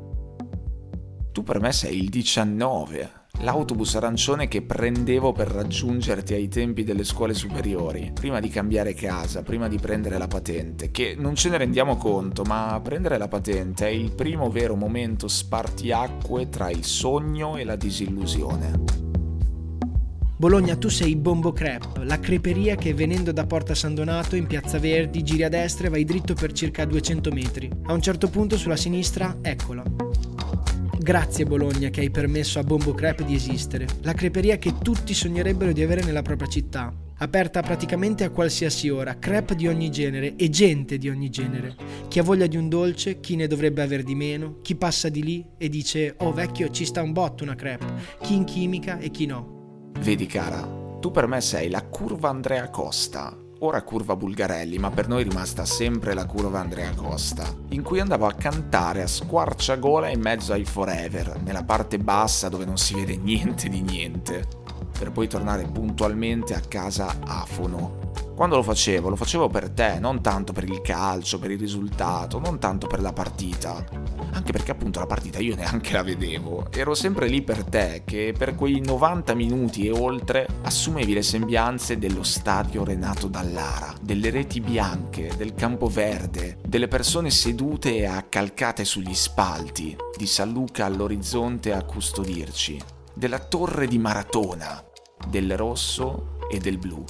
Tu 1.33 1.43
per 1.43 1.61
me 1.61 1.71
sei 1.71 1.99
il 1.99 2.09
19, 2.09 3.11
l'autobus 3.41 3.95
arancione 3.95 4.49
che 4.49 4.63
prendevo 4.63 5.33
per 5.33 5.49
raggiungerti 5.49 6.33
ai 6.33 6.49
tempi 6.49 6.83
delle 6.83 7.05
scuole 7.05 7.35
superiori, 7.35 8.11
prima 8.15 8.41
di 8.41 8.49
cambiare 8.49 8.95
casa, 8.95 9.43
prima 9.43 9.69
di 9.69 9.79
prendere 9.79 10.17
la 10.17 10.29
patente, 10.29 10.91
che 10.91 11.15
non 11.17 11.35
ce 11.35 11.51
ne 11.51 11.59
rendiamo 11.59 11.99
conto, 11.99 12.43
ma 12.45 12.81
prendere 12.83 13.19
la 13.19 13.29
patente 13.29 13.87
è 13.87 13.91
il 13.91 14.15
primo 14.15 14.51
vero 14.51 14.77
momento 14.77 15.29
spartiacque 15.29 16.49
tra 16.49 16.71
il 16.71 16.85
sogno 16.85 17.59
e 17.59 17.65
la 17.65 17.77
disillusione. 17.77 19.08
Bologna, 20.39 20.77
tu 20.77 20.89
sei 20.89 21.17
Bombo 21.17 21.53
Crep, 21.53 22.03
la 22.05 22.21
creperia 22.21 22.77
che 22.77 22.95
venendo 22.95 23.33
da 23.33 23.45
Porta 23.45 23.75
San 23.75 23.97
Donato 23.97 24.37
in 24.37 24.47
Piazza 24.47 24.79
Verdi 24.79 25.25
giri 25.25 25.43
a 25.43 25.49
destra 25.49 25.89
e 25.89 25.91
vai 25.91 26.05
dritto 26.05 26.35
per 26.35 26.53
circa 26.53 26.85
200 26.85 27.33
metri. 27.33 27.69
A 27.87 27.93
un 27.93 28.01
certo 28.01 28.29
punto 28.29 28.57
sulla 28.57 28.77
sinistra, 28.77 29.39
eccola. 29.43 29.83
Grazie 30.97 31.45
Bologna 31.45 31.89
che 31.89 32.03
hai 32.03 32.11
permesso 32.11 32.61
a 32.61 32.63
Bombo 32.63 32.95
Crep 32.95 33.25
di 33.25 33.35
esistere, 33.35 33.89
la 34.03 34.13
creperia 34.13 34.59
che 34.59 34.75
tutti 34.81 35.13
sognerebbero 35.13 35.73
di 35.73 35.83
avere 35.83 36.05
nella 36.05 36.23
propria 36.23 36.49
città. 36.49 36.95
Aperta 37.17 37.61
praticamente 37.61 38.23
a 38.23 38.31
qualsiasi 38.31 38.89
ora, 38.91 39.19
crepe 39.19 39.57
di 39.57 39.67
ogni 39.67 39.91
genere 39.91 40.37
e 40.37 40.51
gente 40.51 40.99
di 40.99 41.09
ogni 41.09 41.31
genere. 41.31 41.75
Chi 42.07 42.21
ha 42.21 42.23
voglia 42.23 42.47
di 42.47 42.57
un 42.57 42.69
dolce, 42.69 43.19
chi 43.19 43.35
ne 43.35 43.49
dovrebbe 43.49 43.83
aver 43.83 44.05
di 44.05 44.15
meno, 44.15 44.61
chi 44.63 44.77
passa 44.77 45.09
di 45.09 45.25
lì 45.25 45.45
e 45.59 45.69
dice 45.69 46.15
oh 46.19 46.33
vecchio 46.33 46.71
ci 46.71 46.85
sta 46.85 47.03
un 47.03 47.11
botto 47.11 47.43
una 47.43 47.57
crepe, 47.57 47.87
chi 48.23 48.37
in 48.37 48.45
chimica 48.45 48.99
e 48.99 49.11
chi 49.11 49.27
no. 49.27 49.58
Vedi 50.01 50.27
cara, 50.27 50.67
tu 51.01 51.11
per 51.11 51.27
me 51.27 51.41
sei 51.41 51.69
la 51.69 51.85
curva 51.85 52.31
Andrea 52.31 52.71
Costa, 52.71 53.37
ora 53.59 53.83
curva 53.83 54.17
Bulgarelli, 54.17 54.79
ma 54.79 54.91
per 54.91 55.09
noi 55.09 55.23
è 55.23 55.25
rimasta 55.25 55.65
sempre 55.65 56.15
la 56.15 56.25
curva 56.25 56.61
Andrea 56.61 56.95
Costa, 56.95 57.45
in 57.71 57.83
cui 57.83 58.01
andavo 58.01 58.27
a 58.27 58.33
cantare 58.33 59.03
a 59.03 59.07
squarciagola 59.07 60.09
in 60.09 60.21
mezzo 60.21 60.53
ai 60.53 60.65
Forever, 60.65 61.41
nella 61.43 61.65
parte 61.65 61.99
bassa 61.99 62.49
dove 62.49 62.65
non 62.65 62.79
si 62.79 62.95
vede 62.95 63.17
niente 63.17 63.69
di 63.69 63.83
niente, 63.83 64.47
per 64.99 65.13
poi 65.13 65.29
tornare 65.29 65.65
puntualmente 65.65 66.55
a 66.55 66.61
casa 66.61 67.19
afono. 67.25 68.07
Quando 68.39 68.55
lo 68.55 68.63
facevo, 68.63 69.09
lo 69.09 69.17
facevo 69.17 69.49
per 69.49 69.71
te, 69.71 69.99
non 69.99 70.23
tanto 70.23 70.53
per 70.53 70.63
il 70.63 70.81
calcio, 70.81 71.41
per 71.41 71.51
il 71.51 71.59
risultato, 71.59 72.39
non 72.39 72.61
tanto 72.61 72.87
per 72.87 73.01
la 73.01 73.13
partita. 73.13 73.85
Anche 74.31 74.53
perché 74.53 74.71
appunto 74.71 75.01
la 75.01 75.07
partita 75.07 75.41
io 75.41 75.57
neanche 75.57 75.93
la 75.95 76.05
vedevo. 76.05 76.69
Ero 76.71 76.95
sempre 76.95 77.27
lì 77.27 77.43
per 77.43 77.65
te, 77.65 78.03
che 78.05 78.33
per 78.39 78.55
quei 78.55 78.81
90 78.81 79.35
minuti 79.35 79.89
e 79.89 79.91
oltre 79.91 80.47
assumevi 80.63 81.15
le 81.15 81.23
sembianze 81.23 81.99
dello 81.99 82.23
stadio 82.23 82.85
Renato 82.85 83.27
Dallara, 83.27 83.93
delle 84.01 84.31
reti 84.31 84.61
bianche, 84.61 85.33
del 85.37 85.55
campo 85.55 85.89
verde, 85.89 86.59
delle 86.65 86.87
persone 86.87 87.31
sedute 87.31 87.97
e 87.97 88.07
accalcate 88.07 88.85
sugli 88.85 89.15
spalti, 89.15 89.97
di 90.17 90.27
San 90.27 90.53
Luca 90.53 90.85
all'orizzonte 90.85 91.73
a 91.73 91.83
custodirci, 91.83 92.81
della 93.15 93.41
torre 93.41 93.89
di 93.89 93.99
Maratona, 93.99 94.88
del 95.29 95.57
rosso 95.57 96.39
e 96.51 96.59
del 96.59 96.79
blu 96.79 97.05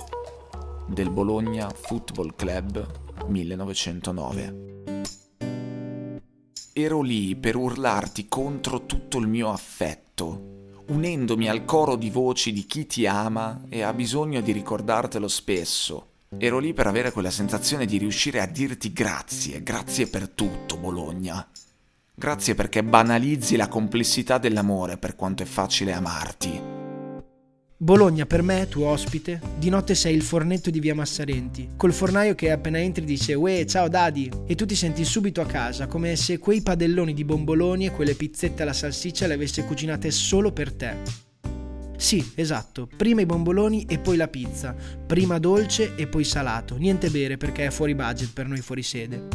del 0.88 1.10
Bologna 1.10 1.68
Football 1.68 2.34
Club 2.34 3.26
1909. 3.26 4.82
Ero 6.72 7.02
lì 7.02 7.36
per 7.36 7.56
urlarti 7.56 8.26
contro 8.28 8.86
tutto 8.86 9.18
il 9.18 9.26
mio 9.26 9.50
affetto, 9.50 10.76
unendomi 10.88 11.48
al 11.48 11.64
coro 11.64 11.96
di 11.96 12.08
voci 12.08 12.52
di 12.52 12.64
chi 12.64 12.86
ti 12.86 13.06
ama 13.06 13.64
e 13.68 13.82
ha 13.82 13.92
bisogno 13.92 14.40
di 14.40 14.52
ricordartelo 14.52 15.28
spesso. 15.28 16.06
Ero 16.38 16.58
lì 16.58 16.72
per 16.72 16.86
avere 16.86 17.12
quella 17.12 17.30
sensazione 17.30 17.84
di 17.84 17.98
riuscire 17.98 18.40
a 18.40 18.46
dirti 18.46 18.92
grazie, 18.92 19.62
grazie 19.62 20.08
per 20.08 20.28
tutto, 20.30 20.78
Bologna. 20.78 21.46
Grazie 22.14 22.54
perché 22.54 22.82
banalizzi 22.82 23.56
la 23.56 23.68
complessità 23.68 24.38
dell'amore 24.38 24.96
per 24.96 25.14
quanto 25.14 25.42
è 25.42 25.46
facile 25.46 25.92
amarti. 25.92 26.87
Bologna 27.80 28.26
per 28.26 28.42
me, 28.42 28.66
tuo 28.66 28.88
ospite, 28.88 29.40
di 29.56 29.68
notte 29.68 29.94
sei 29.94 30.12
il 30.16 30.22
fornetto 30.22 30.68
di 30.68 30.80
via 30.80 30.96
Massarenti, 30.96 31.70
col 31.76 31.92
fornaio 31.92 32.34
che 32.34 32.50
appena 32.50 32.80
entri 32.80 33.04
dice 33.04 33.34
Uè, 33.34 33.64
ciao 33.66 33.86
Dadi, 33.86 34.28
e 34.48 34.56
tu 34.56 34.66
ti 34.66 34.74
senti 34.74 35.04
subito 35.04 35.40
a 35.40 35.46
casa, 35.46 35.86
come 35.86 36.16
se 36.16 36.38
quei 36.38 36.60
padelloni 36.60 37.14
di 37.14 37.24
bomboloni 37.24 37.86
e 37.86 37.92
quelle 37.92 38.14
pizzette 38.14 38.62
alla 38.62 38.72
salsiccia 38.72 39.28
le 39.28 39.34
avesse 39.34 39.64
cucinate 39.64 40.10
solo 40.10 40.50
per 40.50 40.72
te. 40.72 40.96
Sì, 41.96 42.32
esatto, 42.34 42.88
prima 42.96 43.20
i 43.20 43.26
bomboloni 43.26 43.84
e 43.88 44.00
poi 44.00 44.16
la 44.16 44.26
pizza, 44.26 44.74
prima 45.06 45.38
dolce 45.38 45.94
e 45.94 46.08
poi 46.08 46.24
salato, 46.24 46.76
niente 46.76 47.10
bere 47.10 47.36
perché 47.36 47.66
è 47.66 47.70
fuori 47.70 47.94
budget 47.94 48.32
per 48.32 48.48
noi 48.48 48.60
fuori 48.60 48.82
sede. 48.82 49.28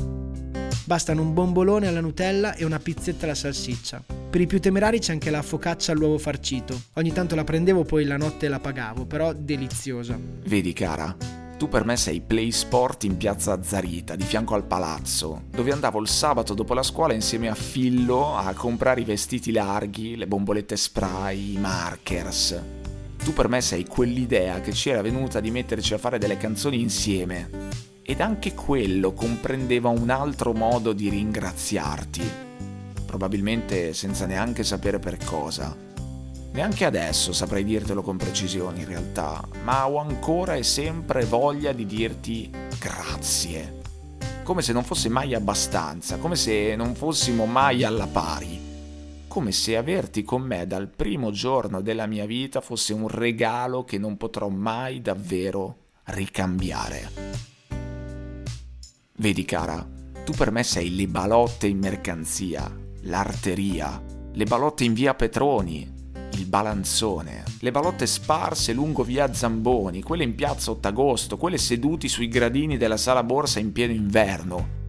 Bastano 0.84 1.22
un 1.22 1.34
bombolone 1.34 1.88
alla 1.88 2.02
Nutella 2.02 2.56
e 2.56 2.66
una 2.66 2.80
pizzetta 2.80 3.24
alla 3.24 3.36
salsiccia. 3.36 4.23
Per 4.34 4.42
i 4.42 4.48
più 4.48 4.60
temerari 4.60 4.98
c'è 4.98 5.12
anche 5.12 5.30
la 5.30 5.44
focaccia 5.44 5.92
all'uovo 5.92 6.18
farcito. 6.18 6.86
Ogni 6.94 7.12
tanto 7.12 7.36
la 7.36 7.44
prendevo, 7.44 7.84
poi 7.84 8.04
la 8.04 8.18
notte 8.18 8.48
la 8.48 8.60
pagavo, 8.60 9.06
però 9.06 9.32
deliziosa. 9.32 10.18
Vedi, 10.48 10.74
cara, 10.74 11.16
tu 11.56 11.70
per 11.70 11.86
me 11.86 11.96
sei 11.98 12.20
Play 12.20 12.50
Sport 12.50 13.04
in 13.04 13.16
piazza 13.16 13.62
Zarita, 13.62 14.16
di 14.16 14.24
fianco 14.24 14.56
al 14.56 14.66
palazzo, 14.66 15.44
dove 15.52 15.72
andavo 15.72 16.02
il 16.02 16.08
sabato 16.08 16.56
dopo 16.56 16.74
la 16.74 16.82
scuola 16.82 17.14
insieme 17.14 17.48
a 17.48 17.54
Fillo 17.54 18.36
a 18.36 18.52
comprare 18.56 19.02
i 19.02 19.06
vestiti 19.06 19.52
larghi, 19.52 20.16
le 20.16 20.26
bombolette 20.26 20.78
spray, 20.78 21.54
i 21.54 21.60
markers. 21.60 22.60
Tu 23.24 23.34
per 23.34 23.48
me 23.48 23.62
sei 23.62 23.86
quell'idea 23.86 24.62
che 24.62 24.74
ci 24.74 24.90
era 24.90 25.04
venuta 25.04 25.42
di 25.42 25.52
metterci 25.52 25.94
a 25.94 26.00
fare 26.00 26.18
delle 26.18 26.38
canzoni 26.38 26.82
insieme 26.82 27.50
ed 28.02 28.20
anche 28.20 28.56
quello 28.56 29.14
comprendeva 29.14 29.90
un 29.90 30.10
altro 30.10 30.54
modo 30.54 30.92
di 30.92 31.08
ringraziarti, 31.10 32.53
probabilmente 33.14 33.94
senza 33.94 34.26
neanche 34.26 34.64
sapere 34.64 34.98
per 34.98 35.24
cosa. 35.24 35.78
Neanche 36.54 36.84
adesso 36.84 37.32
saprei 37.32 37.64
dirtelo 37.64 38.02
con 38.02 38.18
precisione 38.18 38.80
in 38.80 38.88
realtà, 38.88 39.48
ma 39.62 39.88
ho 39.88 39.98
ancora 39.98 40.56
e 40.56 40.64
sempre 40.64 41.24
voglia 41.24 41.74
di 41.74 41.86
dirti 41.86 42.50
grazie. 42.80 43.82
Come 44.42 44.64
se 44.64 44.74
non 44.74 44.84
fosse 44.84 45.10
mai 45.10 45.36
abbastanza, 45.36 46.18
come 46.18 46.36
se 46.36 46.76
non 46.76 46.96
fossimo 46.96 47.46
mai 47.46 47.84
alla 47.84 48.08
pari. 48.08 48.60
Come 49.28 49.52
se 49.52 49.78
averti 49.78 50.24
con 50.24 50.42
me 50.42 50.66
dal 50.66 50.88
primo 50.88 51.30
giorno 51.30 51.82
della 51.82 52.08
mia 52.08 52.26
vita 52.26 52.62
fosse 52.62 52.94
un 52.94 53.08
regalo 53.08 53.84
che 53.84 54.00
non 54.00 54.18
potrò 54.18 54.50
mai 54.50 55.04
davvero 55.04 55.78
ricambiare. 56.06 57.12
Vedi 59.18 59.46
cara, 59.46 59.88
tu 60.26 60.32
per 60.32 60.50
me 60.50 60.64
sei 60.64 60.96
le 60.96 61.08
balotte 61.08 61.68
in 61.68 61.78
mercanzia, 61.78 62.82
l'arteria, 63.04 64.02
le 64.32 64.46
balotte 64.46 64.84
in 64.84 64.94
via 64.94 65.14
Petroni, 65.14 65.92
il 66.32 66.46
balanzone, 66.46 67.44
le 67.60 67.72
balotte 67.72 68.06
sparse 68.06 68.74
lungo 68.74 69.04
via 69.04 69.34
Zamboni, 69.34 70.02
quelle 70.02 70.24
in 70.24 70.36
piazza 70.36 70.72
Ottagosto, 70.72 71.38
quelle 71.38 71.58
seduti 71.58 72.08
sui 72.08 72.28
gradini 72.28 72.78
della 72.78 72.98
sala 72.98 73.24
borsa 73.24 73.60
in 73.60 73.72
pieno 73.72 73.94
inverno. 73.94 74.82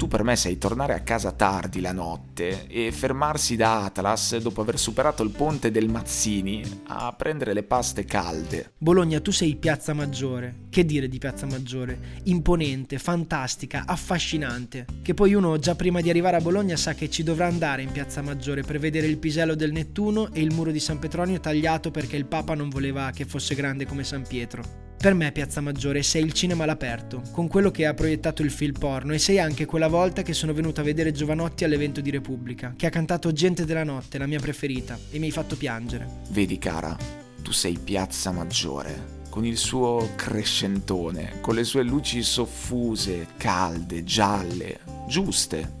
Tu 0.00 0.08
per 0.08 0.22
me 0.22 0.34
sei 0.34 0.56
tornare 0.56 0.94
a 0.94 1.00
casa 1.00 1.30
tardi 1.30 1.82
la 1.82 1.92
notte 1.92 2.66
e 2.68 2.90
fermarsi 2.90 3.54
da 3.54 3.84
Atlas 3.84 4.38
dopo 4.38 4.62
aver 4.62 4.78
superato 4.78 5.22
il 5.22 5.28
ponte 5.28 5.70
del 5.70 5.90
Mazzini 5.90 6.62
a 6.86 7.12
prendere 7.12 7.52
le 7.52 7.64
paste 7.64 8.06
calde. 8.06 8.72
Bologna, 8.78 9.20
tu 9.20 9.30
sei 9.30 9.56
Piazza 9.56 9.92
Maggiore. 9.92 10.68
Che 10.70 10.86
dire 10.86 11.06
di 11.06 11.18
Piazza 11.18 11.44
Maggiore? 11.44 11.98
Imponente, 12.24 12.98
fantastica, 12.98 13.82
affascinante. 13.86 14.86
Che 15.02 15.12
poi 15.12 15.34
uno 15.34 15.58
già 15.58 15.74
prima 15.74 16.00
di 16.00 16.08
arrivare 16.08 16.38
a 16.38 16.40
Bologna 16.40 16.76
sa 16.76 16.94
che 16.94 17.10
ci 17.10 17.22
dovrà 17.22 17.48
andare 17.48 17.82
in 17.82 17.92
Piazza 17.92 18.22
Maggiore 18.22 18.62
per 18.62 18.78
vedere 18.78 19.06
il 19.06 19.18
pisello 19.18 19.54
del 19.54 19.70
Nettuno 19.70 20.32
e 20.32 20.40
il 20.40 20.54
muro 20.54 20.70
di 20.70 20.80
San 20.80 20.98
Petronio 20.98 21.40
tagliato 21.40 21.90
perché 21.90 22.16
il 22.16 22.24
Papa 22.24 22.54
non 22.54 22.70
voleva 22.70 23.10
che 23.10 23.26
fosse 23.26 23.54
grande 23.54 23.84
come 23.84 24.02
San 24.02 24.26
Pietro. 24.26 24.89
Per 25.00 25.14
me 25.14 25.32
Piazza 25.32 25.62
Maggiore 25.62 26.02
sei 26.02 26.22
il 26.22 26.34
cinema 26.34 26.64
all'aperto, 26.64 27.22
con 27.32 27.48
quello 27.48 27.70
che 27.70 27.86
ha 27.86 27.94
proiettato 27.94 28.42
il 28.42 28.50
film 28.50 28.78
porno 28.78 29.14
e 29.14 29.18
sei 29.18 29.38
anche 29.38 29.64
quella 29.64 29.88
volta 29.88 30.20
che 30.20 30.34
sono 30.34 30.52
venuto 30.52 30.82
a 30.82 30.84
vedere 30.84 31.10
Giovanotti 31.10 31.64
all'evento 31.64 32.02
di 32.02 32.10
Repubblica, 32.10 32.74
che 32.76 32.84
ha 32.84 32.90
cantato 32.90 33.32
Gente 33.32 33.64
della 33.64 33.82
notte, 33.82 34.18
la 34.18 34.26
mia 34.26 34.38
preferita, 34.38 34.98
e 35.10 35.18
mi 35.18 35.24
hai 35.24 35.30
fatto 35.30 35.56
piangere. 35.56 36.06
Vedi 36.28 36.58
cara, 36.58 36.94
tu 37.40 37.50
sei 37.50 37.78
Piazza 37.82 38.30
Maggiore, 38.30 39.22
con 39.30 39.46
il 39.46 39.56
suo 39.56 40.10
crescentone, 40.16 41.40
con 41.40 41.54
le 41.54 41.64
sue 41.64 41.82
luci 41.82 42.22
soffuse, 42.22 43.28
calde, 43.38 44.04
gialle, 44.04 44.80
giuste, 45.08 45.78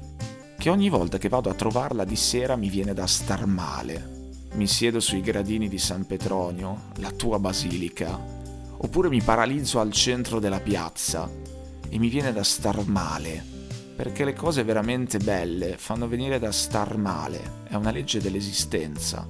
che 0.56 0.70
ogni 0.70 0.88
volta 0.88 1.18
che 1.18 1.28
vado 1.28 1.50
a 1.50 1.54
trovarla 1.54 2.06
di 2.06 2.16
sera 2.16 2.56
mi 2.56 2.70
viene 2.70 2.94
da 2.94 3.06
star 3.06 3.44
male. 3.44 4.38
Mi 4.54 4.66
siedo 4.66 4.98
sui 4.98 5.20
gradini 5.20 5.68
di 5.68 5.78
San 5.78 6.06
Petronio, 6.06 6.84
la 6.96 7.10
tua 7.10 7.38
basilica, 7.38 8.38
oppure 8.82 9.08
mi 9.08 9.20
paralizzo 9.20 9.78
al 9.78 9.92
centro 9.92 10.38
della 10.38 10.60
piazza 10.60 11.30
e 11.88 11.98
mi 11.98 12.08
viene 12.08 12.32
da 12.32 12.42
star 12.42 12.86
male, 12.86 13.44
perché 13.94 14.24
le 14.24 14.32
cose 14.32 14.64
veramente 14.64 15.18
belle 15.18 15.76
fanno 15.76 16.08
venire 16.08 16.38
da 16.38 16.50
star 16.50 16.96
male, 16.96 17.64
è 17.68 17.74
una 17.74 17.90
legge 17.90 18.20
dell'esistenza. 18.20 19.28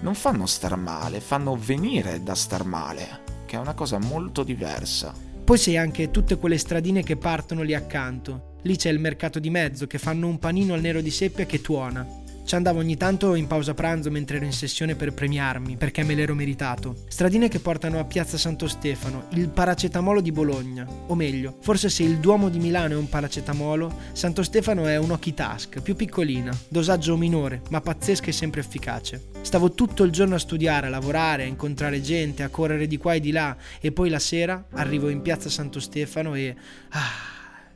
Non 0.00 0.14
fanno 0.14 0.46
star 0.46 0.76
male, 0.76 1.20
fanno 1.20 1.56
venire 1.56 2.22
da 2.22 2.34
star 2.34 2.64
male, 2.64 3.20
che 3.46 3.56
è 3.56 3.58
una 3.58 3.74
cosa 3.74 3.98
molto 3.98 4.42
diversa. 4.42 5.12
Poi 5.44 5.58
sei 5.58 5.76
anche 5.76 6.10
tutte 6.10 6.36
quelle 6.36 6.58
stradine 6.58 7.02
che 7.02 7.16
partono 7.16 7.62
lì 7.62 7.74
accanto. 7.74 8.58
Lì 8.62 8.76
c'è 8.76 8.90
il 8.90 9.00
mercato 9.00 9.40
di 9.40 9.50
mezzo 9.50 9.88
che 9.88 9.98
fanno 9.98 10.28
un 10.28 10.38
panino 10.38 10.74
al 10.74 10.80
nero 10.80 11.00
di 11.00 11.10
seppia 11.10 11.46
che 11.46 11.60
tuona. 11.60 12.21
Ci 12.44 12.54
andavo 12.56 12.80
ogni 12.80 12.96
tanto 12.96 13.34
in 13.34 13.46
pausa 13.46 13.72
pranzo 13.72 14.10
mentre 14.10 14.36
ero 14.36 14.44
in 14.44 14.52
sessione 14.52 14.94
per 14.94 15.14
premiarmi, 15.14 15.76
perché 15.76 16.02
me 16.02 16.14
l'ero 16.14 16.34
meritato. 16.34 16.96
Stradine 17.08 17.48
che 17.48 17.60
portano 17.60 17.98
a 17.98 18.04
Piazza 18.04 18.36
Santo 18.36 18.68
Stefano, 18.68 19.26
il 19.30 19.48
paracetamolo 19.48 20.20
di 20.20 20.32
Bologna. 20.32 20.86
O 21.06 21.14
meglio, 21.14 21.56
forse 21.60 21.88
se 21.88 22.02
il 22.02 22.18
Duomo 22.18 22.48
di 22.48 22.58
Milano 22.58 22.94
è 22.94 22.96
un 22.96 23.08
paracetamolo, 23.08 23.98
Santo 24.12 24.42
Stefano 24.42 24.86
è 24.86 24.96
un 24.96 25.12
Okitask, 25.12 25.80
più 25.80 25.96
piccolina, 25.96 26.56
dosaggio 26.68 27.16
minore, 27.16 27.62
ma 27.70 27.80
pazzesca 27.80 28.26
e 28.26 28.32
sempre 28.32 28.60
efficace. 28.60 29.28
Stavo 29.40 29.72
tutto 29.72 30.02
il 30.02 30.10
giorno 30.10 30.34
a 30.34 30.38
studiare, 30.38 30.88
a 30.88 30.90
lavorare, 30.90 31.44
a 31.44 31.46
incontrare 31.46 32.00
gente, 32.00 32.42
a 32.42 32.48
correre 32.48 32.86
di 32.86 32.98
qua 32.98 33.14
e 33.14 33.20
di 33.20 33.30
là, 33.30 33.56
e 33.80 33.92
poi 33.92 34.10
la 34.10 34.18
sera 34.18 34.66
arrivo 34.72 35.08
in 35.08 35.22
Piazza 35.22 35.48
Santo 35.48 35.80
Stefano 35.80 36.34
e... 36.34 36.54
Ah, 36.90 37.30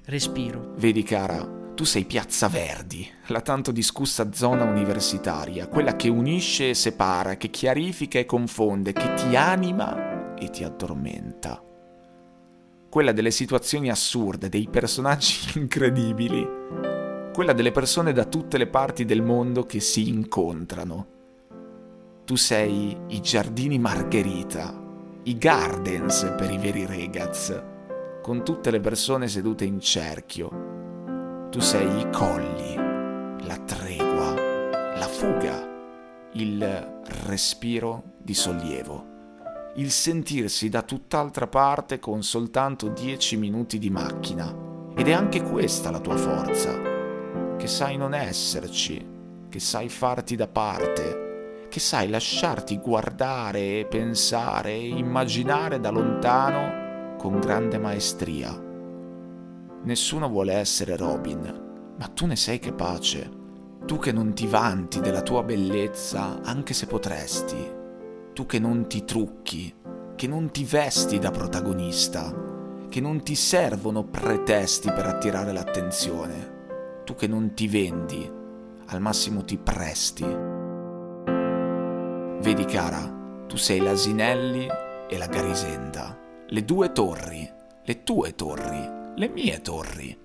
respiro. 0.04 0.74
Vedi 0.76 1.02
cara, 1.02 1.64
tu 1.76 1.84
sei 1.84 2.06
Piazza 2.06 2.48
Verdi, 2.48 3.06
la 3.26 3.42
tanto 3.42 3.70
discussa 3.70 4.32
zona 4.32 4.64
universitaria, 4.64 5.68
quella 5.68 5.94
che 5.94 6.08
unisce 6.08 6.70
e 6.70 6.74
separa, 6.74 7.36
che 7.36 7.50
chiarifica 7.50 8.18
e 8.18 8.24
confonde, 8.24 8.94
che 8.94 9.12
ti 9.12 9.36
anima 9.36 10.34
e 10.36 10.48
ti 10.48 10.64
addormenta. 10.64 11.62
Quella 12.88 13.12
delle 13.12 13.30
situazioni 13.30 13.90
assurde, 13.90 14.48
dei 14.48 14.68
personaggi 14.70 15.58
incredibili. 15.60 16.48
Quella 17.34 17.52
delle 17.52 17.72
persone 17.72 18.14
da 18.14 18.24
tutte 18.24 18.56
le 18.56 18.68
parti 18.68 19.04
del 19.04 19.20
mondo 19.20 19.64
che 19.66 19.80
si 19.80 20.08
incontrano. 20.08 21.06
Tu 22.24 22.36
sei 22.36 22.96
i 23.08 23.20
giardini 23.20 23.78
Margherita, 23.78 24.82
i 25.24 25.36
gardens 25.36 26.32
per 26.38 26.50
i 26.50 26.56
veri 26.56 26.86
regaz, 26.86 27.62
con 28.22 28.42
tutte 28.42 28.70
le 28.70 28.80
persone 28.80 29.28
sedute 29.28 29.66
in 29.66 29.78
cerchio 29.78 30.65
tu 31.56 31.62
sei 31.62 32.00
i 32.00 32.10
colli, 32.10 32.74
la 33.46 33.56
tregua, 33.64 34.34
la 34.94 35.08
fuga, 35.08 35.66
il 36.32 37.00
respiro 37.24 38.16
di 38.18 38.34
sollievo, 38.34 39.06
il 39.76 39.90
sentirsi 39.90 40.68
da 40.68 40.82
tutt'altra 40.82 41.46
parte 41.46 41.98
con 41.98 42.22
soltanto 42.22 42.88
dieci 42.88 43.38
minuti 43.38 43.78
di 43.78 43.88
macchina. 43.88 44.54
Ed 44.94 45.08
è 45.08 45.12
anche 45.12 45.40
questa 45.40 45.90
la 45.90 46.00
tua 46.00 46.16
forza, 46.16 46.78
che 47.56 47.66
sai 47.66 47.96
non 47.96 48.12
esserci, 48.12 49.02
che 49.48 49.58
sai 49.58 49.88
farti 49.88 50.36
da 50.36 50.48
parte, 50.48 51.68
che 51.70 51.80
sai 51.80 52.10
lasciarti 52.10 52.76
guardare 52.76 53.78
e 53.78 53.86
pensare 53.88 54.72
e 54.72 54.88
immaginare 54.88 55.80
da 55.80 55.88
lontano 55.88 57.16
con 57.16 57.40
grande 57.40 57.78
maestria. 57.78 58.65
Nessuno 59.86 60.28
vuole 60.28 60.52
essere 60.54 60.96
Robin, 60.96 61.94
ma 61.96 62.06
tu 62.08 62.26
ne 62.26 62.34
sei 62.34 62.58
capace. 62.58 63.30
Tu 63.86 64.00
che 64.00 64.10
non 64.10 64.34
ti 64.34 64.48
vanti 64.48 64.98
della 64.98 65.22
tua 65.22 65.44
bellezza, 65.44 66.40
anche 66.42 66.74
se 66.74 66.86
potresti. 66.86 67.74
Tu 68.32 68.46
che 68.46 68.58
non 68.58 68.88
ti 68.88 69.04
trucchi, 69.04 69.72
che 70.16 70.26
non 70.26 70.50
ti 70.50 70.64
vesti 70.64 71.20
da 71.20 71.30
protagonista, 71.30 72.34
che 72.88 73.00
non 73.00 73.22
ti 73.22 73.36
servono 73.36 74.02
pretesti 74.02 74.90
per 74.90 75.06
attirare 75.06 75.52
l'attenzione. 75.52 77.02
Tu 77.04 77.14
che 77.14 77.28
non 77.28 77.54
ti 77.54 77.68
vendi, 77.68 78.28
al 78.86 79.00
massimo 79.00 79.44
ti 79.44 79.56
presti. 79.56 80.26
Vedi 82.40 82.64
cara, 82.64 83.44
tu 83.46 83.56
sei 83.56 83.78
l'Asinelli 83.78 84.66
e 85.08 85.16
la 85.16 85.26
Garisenda, 85.28 86.18
le 86.48 86.64
due 86.64 86.90
torri, 86.90 87.48
le 87.84 88.02
tue 88.02 88.34
torri 88.34 88.95
le 89.18 89.28
mie 89.28 89.62
torri, 89.62 90.18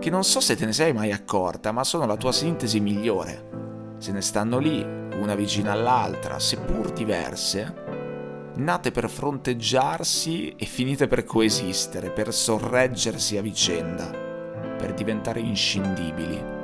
che 0.00 0.10
non 0.10 0.24
so 0.24 0.40
se 0.40 0.56
te 0.56 0.66
ne 0.66 0.72
sei 0.72 0.92
mai 0.92 1.12
accorta, 1.12 1.70
ma 1.70 1.84
sono 1.84 2.06
la 2.06 2.16
tua 2.16 2.32
sintesi 2.32 2.80
migliore. 2.80 3.94
Se 3.98 4.10
ne 4.10 4.20
stanno 4.20 4.58
lì, 4.58 4.82
una 4.82 5.36
vicina 5.36 5.70
all'altra, 5.70 6.40
seppur 6.40 6.92
diverse, 6.92 8.52
nate 8.56 8.90
per 8.90 9.08
fronteggiarsi 9.08 10.56
e 10.56 10.66
finite 10.66 11.06
per 11.06 11.22
coesistere, 11.22 12.10
per 12.10 12.34
sorreggersi 12.34 13.36
a 13.36 13.42
vicenda, 13.42 14.10
per 14.10 14.92
diventare 14.92 15.38
inscindibili. 15.38 16.54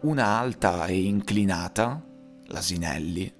Una 0.00 0.26
alta 0.26 0.86
e 0.86 1.00
inclinata, 1.00 2.02
l'asinelli, 2.46 3.39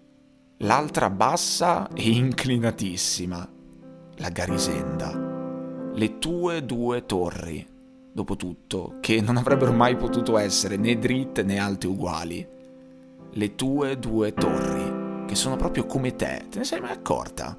l'altra 0.62 1.08
bassa 1.08 1.88
e 1.94 2.10
inclinatissima, 2.10 3.48
la 4.16 4.28
Garisenda. 4.28 5.28
Le 5.94 6.18
tue 6.18 6.64
due 6.66 7.06
torri, 7.06 7.66
dopo 8.12 8.36
tutto, 8.36 8.96
che 9.00 9.22
non 9.22 9.38
avrebbero 9.38 9.72
mai 9.72 9.96
potuto 9.96 10.36
essere 10.36 10.76
né 10.76 10.98
dritte 10.98 11.42
né 11.42 11.58
alte 11.58 11.86
uguali. 11.86 12.46
Le 13.32 13.54
tue 13.54 13.98
due 13.98 14.34
torri, 14.34 15.24
che 15.26 15.34
sono 15.34 15.56
proprio 15.56 15.86
come 15.86 16.14
te, 16.14 16.44
te 16.50 16.58
ne 16.58 16.64
sei 16.64 16.80
mai 16.80 16.92
accorta? 16.92 17.56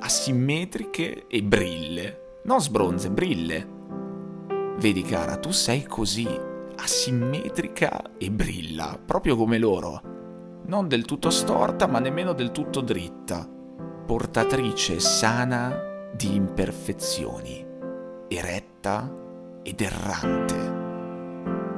Asimmetriche 0.00 1.26
e 1.28 1.42
brille, 1.44 2.40
non 2.44 2.60
sbronze, 2.60 3.08
brille. 3.10 3.74
Vedi 4.78 5.02
cara, 5.02 5.36
tu 5.36 5.52
sei 5.52 5.84
così, 5.84 6.28
asimmetrica 6.76 8.16
e 8.18 8.30
brilla, 8.32 8.98
proprio 9.02 9.36
come 9.36 9.58
loro 9.58 10.14
non 10.68 10.88
del 10.88 11.04
tutto 11.04 11.30
storta 11.30 11.86
ma 11.86 11.98
nemmeno 11.98 12.32
del 12.32 12.50
tutto 12.50 12.80
dritta, 12.80 13.48
portatrice 14.06 14.98
sana 14.98 16.10
di 16.12 16.34
imperfezioni, 16.34 17.64
eretta 18.28 19.12
ed 19.62 19.80
errante. 19.80 20.74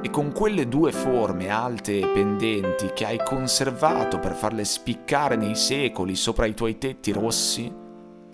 E 0.01 0.09
con 0.09 0.31
quelle 0.31 0.67
due 0.67 0.91
forme 0.91 1.49
alte 1.49 1.99
e 1.99 2.07
pendenti 2.07 2.91
che 2.93 3.05
hai 3.05 3.21
conservato 3.23 4.17
per 4.17 4.33
farle 4.33 4.63
spiccare 4.63 5.35
nei 5.35 5.55
secoli 5.55 6.15
sopra 6.15 6.45
i 6.45 6.53
tuoi 6.53 6.77
tetti 6.77 7.11
rossi, 7.11 7.71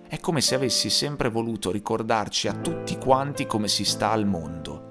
è 0.08 0.20
come 0.20 0.42
se 0.42 0.56
avessi 0.56 0.90
sempre 0.90 1.30
voluto 1.30 1.72
ricordarci 1.72 2.48
a 2.48 2.54
tutti 2.54 2.98
quanti 2.98 3.48
come 3.48 3.68
si 3.68 3.84
sta 3.84 4.12
al 4.12 4.26
mondo, 4.26 4.90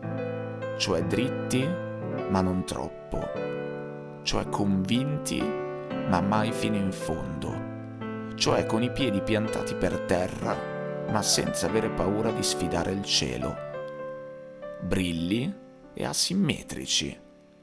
cioè 0.77 1.05
dritti 1.05 1.65
ma 2.29 2.41
non 2.41 2.65
troppo 2.65 3.64
cioè 4.25 4.49
convinti 4.49 5.41
ma 6.09 6.21
mai 6.21 6.51
fino 6.51 6.77
in 6.77 6.91
fondo, 6.91 8.35
cioè 8.35 8.67
con 8.67 8.83
i 8.83 8.91
piedi 8.91 9.23
piantati 9.23 9.75
per 9.75 10.01
terra 10.01 10.73
ma 11.11 11.23
senza 11.23 11.67
avere 11.67 11.91
paura 11.91 12.31
di 12.31 12.43
sfidare 12.43 12.91
il 12.91 13.05
cielo. 13.05 13.55
Brilli 14.81 15.55
e 15.93 16.05
asimmetrici. 16.05 17.21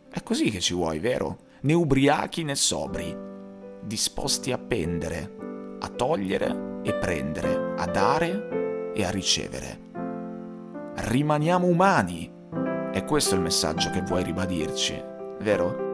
È 0.10 0.24
così 0.24 0.50
che 0.50 0.60
ci 0.60 0.74
vuoi, 0.74 1.00
vero? 1.00 1.50
Né 1.62 1.74
ubriachi 1.74 2.44
né 2.44 2.56
sobri, 2.56 3.16
disposti 3.82 4.52
a 4.52 4.58
pendere, 4.58 5.78
a 5.80 5.88
togliere 5.90 6.80
e 6.84 6.94
prendere, 6.94 7.74
a 7.78 7.86
dare 7.86 8.92
e 8.94 9.04
a 9.04 9.10
ricevere. 9.10 9.90
Rimaniamo 10.96 11.68
umani. 11.68 12.40
E 12.94 13.06
questo 13.06 13.34
è 13.34 13.38
il 13.38 13.44
messaggio 13.44 13.90
che 13.90 14.02
vuoi 14.02 14.24
ribadirci, 14.24 15.02
vero? 15.40 15.91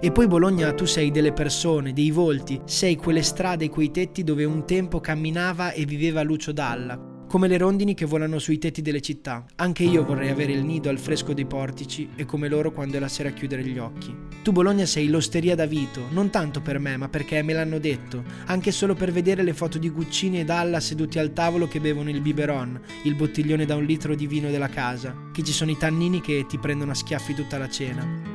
E 0.00 0.12
poi 0.12 0.26
Bologna 0.26 0.72
tu 0.74 0.84
sei 0.84 1.10
delle 1.10 1.32
persone, 1.32 1.94
dei 1.94 2.10
volti, 2.10 2.60
sei 2.66 2.94
quelle 2.96 3.22
strade 3.22 3.66
e 3.66 3.70
quei 3.70 3.90
tetti 3.90 4.22
dove 4.22 4.44
un 4.44 4.66
tempo 4.66 5.00
camminava 5.00 5.72
e 5.72 5.86
viveva 5.86 6.22
Lucio 6.22 6.52
Dalla, 6.52 7.24
come 7.26 7.48
le 7.48 7.56
rondini 7.56 7.94
che 7.94 8.04
volano 8.04 8.38
sui 8.38 8.58
tetti 8.58 8.82
delle 8.82 9.00
città. 9.00 9.46
Anche 9.56 9.84
io 9.84 10.04
vorrei 10.04 10.28
avere 10.28 10.52
il 10.52 10.62
nido 10.62 10.90
al 10.90 10.98
fresco 10.98 11.32
dei 11.32 11.46
portici 11.46 12.10
e 12.16 12.26
come 12.26 12.48
loro 12.48 12.70
quando 12.70 12.96
è 12.98 13.00
la 13.00 13.08
sera 13.08 13.30
a 13.30 13.32
chiudere 13.32 13.64
gli 13.64 13.78
occhi. 13.78 14.14
Tu 14.42 14.52
Bologna 14.52 14.84
sei 14.84 15.08
l'osteria 15.08 15.54
da 15.54 15.64
Vito, 15.64 16.02
non 16.10 16.28
tanto 16.28 16.60
per 16.60 16.78
me, 16.78 16.98
ma 16.98 17.08
perché 17.08 17.40
me 17.40 17.54
l'hanno 17.54 17.78
detto, 17.78 18.24
anche 18.46 18.72
solo 18.72 18.94
per 18.94 19.10
vedere 19.10 19.42
le 19.42 19.54
foto 19.54 19.78
di 19.78 19.88
Guccini 19.88 20.40
e 20.40 20.44
Dalla 20.44 20.80
seduti 20.80 21.18
al 21.18 21.32
tavolo 21.32 21.66
che 21.66 21.80
bevono 21.80 22.10
il 22.10 22.20
biberon, 22.20 22.78
il 23.04 23.14
bottiglione 23.14 23.64
da 23.64 23.76
un 23.76 23.84
litro 23.84 24.14
di 24.14 24.26
vino 24.26 24.50
della 24.50 24.68
casa, 24.68 25.30
che 25.32 25.42
ci 25.42 25.52
sono 25.52 25.70
i 25.70 25.78
tannini 25.78 26.20
che 26.20 26.44
ti 26.46 26.58
prendono 26.58 26.90
a 26.90 26.94
schiaffi 26.94 27.32
tutta 27.32 27.56
la 27.56 27.68
cena. 27.70 28.33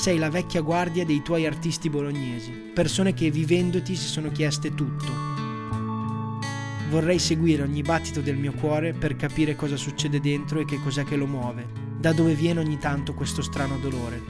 Sei 0.00 0.16
la 0.16 0.30
vecchia 0.30 0.62
guardia 0.62 1.04
dei 1.04 1.20
tuoi 1.20 1.44
artisti 1.44 1.90
bolognesi, 1.90 2.50
persone 2.72 3.12
che 3.12 3.30
vivendoti 3.30 3.94
si 3.94 4.06
sono 4.06 4.30
chieste 4.30 4.74
tutto. 4.74 5.12
Vorrei 6.88 7.18
seguire 7.18 7.64
ogni 7.64 7.82
battito 7.82 8.22
del 8.22 8.38
mio 8.38 8.54
cuore 8.54 8.94
per 8.94 9.14
capire 9.14 9.54
cosa 9.56 9.76
succede 9.76 10.18
dentro 10.18 10.58
e 10.58 10.64
che 10.64 10.80
cos'è 10.80 11.04
che 11.04 11.16
lo 11.16 11.26
muove, 11.26 11.66
da 11.98 12.14
dove 12.14 12.32
viene 12.32 12.60
ogni 12.60 12.78
tanto 12.78 13.12
questo 13.12 13.42
strano 13.42 13.76
dolore. 13.76 14.22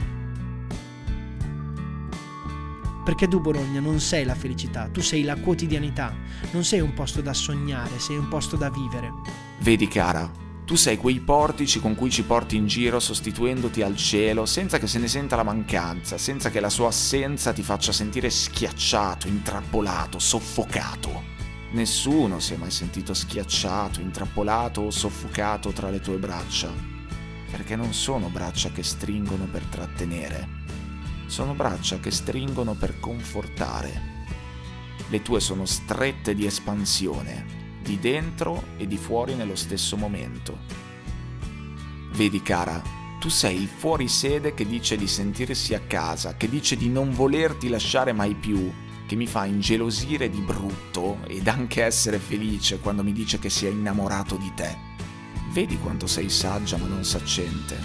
Perché 3.05 3.29
tu 3.29 3.39
Bologna 3.39 3.79
non 3.79 4.01
sei 4.01 4.25
la 4.25 4.35
felicità, 4.35 4.89
tu 4.91 4.99
sei 4.99 5.23
la 5.23 5.37
quotidianità, 5.37 6.13
non 6.51 6.65
sei 6.65 6.81
un 6.81 6.93
posto 6.93 7.21
da 7.21 7.33
sognare, 7.33 7.97
sei 7.97 8.17
un 8.17 8.27
posto 8.27 8.57
da 8.57 8.69
vivere. 8.69 9.09
Vedi 9.61 9.87
cara, 9.87 10.29
tu 10.71 10.77
sei 10.77 10.95
quei 10.95 11.19
portici 11.19 11.81
con 11.81 11.95
cui 11.95 12.09
ci 12.09 12.23
porti 12.23 12.55
in 12.55 12.65
giro 12.65 13.01
sostituendoti 13.01 13.81
al 13.81 13.97
cielo 13.97 14.45
senza 14.45 14.79
che 14.79 14.87
se 14.87 14.99
ne 14.99 15.09
senta 15.09 15.35
la 15.35 15.43
mancanza, 15.43 16.17
senza 16.17 16.49
che 16.49 16.61
la 16.61 16.69
sua 16.69 16.87
assenza 16.87 17.51
ti 17.51 17.61
faccia 17.61 17.91
sentire 17.91 18.29
schiacciato, 18.29 19.27
intrappolato, 19.27 20.17
soffocato. 20.17 21.23
Nessuno 21.71 22.39
si 22.39 22.53
è 22.53 22.55
mai 22.55 22.71
sentito 22.71 23.13
schiacciato, 23.13 23.99
intrappolato 23.99 24.79
o 24.79 24.91
soffocato 24.91 25.71
tra 25.73 25.89
le 25.89 25.99
tue 25.99 26.15
braccia, 26.15 26.71
perché 27.51 27.75
non 27.75 27.93
sono 27.93 28.29
braccia 28.29 28.71
che 28.71 28.81
stringono 28.81 29.49
per 29.51 29.65
trattenere, 29.65 30.47
sono 31.25 31.53
braccia 31.53 31.99
che 31.99 32.11
stringono 32.11 32.75
per 32.75 32.97
confortare. 32.97 34.01
Le 35.09 35.21
tue 35.21 35.41
sono 35.41 35.65
strette 35.65 36.33
di 36.33 36.45
espansione, 36.45 37.60
di 37.81 37.99
dentro 37.99 38.63
e 38.77 38.87
di 38.87 38.97
fuori 38.97 39.35
nello 39.35 39.55
stesso 39.55 39.97
momento. 39.97 40.57
Vedi 42.13 42.41
cara, 42.41 42.81
tu 43.19 43.29
sei 43.29 43.61
il 43.61 43.67
fuorisede 43.67 44.53
che 44.53 44.65
dice 44.65 44.97
di 44.97 45.07
sentirsi 45.07 45.73
a 45.73 45.79
casa, 45.81 46.35
che 46.35 46.49
dice 46.49 46.75
di 46.75 46.89
non 46.89 47.11
volerti 47.11 47.69
lasciare 47.69 48.13
mai 48.13 48.33
più, 48.33 48.71
che 49.05 49.15
mi 49.15 49.27
fa 49.27 49.45
ingelosire 49.45 50.29
di 50.29 50.39
brutto 50.39 51.19
ed 51.27 51.47
anche 51.47 51.83
essere 51.83 52.17
felice 52.17 52.79
quando 52.79 53.03
mi 53.03 53.13
dice 53.13 53.39
che 53.39 53.49
si 53.49 53.65
è 53.65 53.69
innamorato 53.69 54.37
di 54.37 54.51
te. 54.55 54.75
Vedi 55.51 55.77
quanto 55.77 56.07
sei 56.07 56.29
saggia 56.29 56.77
ma 56.77 56.87
non 56.87 57.03
saccente, 57.03 57.77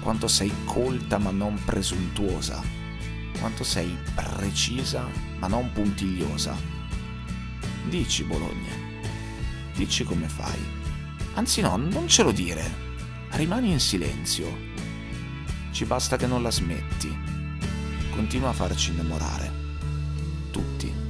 quanto 0.00 0.28
sei 0.28 0.52
colta 0.64 1.18
ma 1.18 1.30
non 1.30 1.58
presuntuosa, 1.64 2.62
quanto 3.38 3.64
sei 3.64 3.96
precisa 4.14 5.08
ma 5.38 5.46
non 5.46 5.70
puntigliosa. 5.72 6.54
Dici 7.88 8.24
Bologna 8.24 8.83
dici 9.74 10.04
come 10.04 10.28
fai. 10.28 10.58
Anzi 11.34 11.60
no, 11.60 11.76
non 11.76 12.08
ce 12.08 12.22
lo 12.22 12.32
dire. 12.32 12.82
Rimani 13.30 13.72
in 13.72 13.80
silenzio. 13.80 14.72
Ci 15.70 15.84
basta 15.84 16.16
che 16.16 16.26
non 16.26 16.42
la 16.42 16.50
smetti. 16.50 17.14
Continua 18.10 18.50
a 18.50 18.52
farci 18.52 18.92
innamorare. 18.92 19.52
Tutti. 20.50 21.03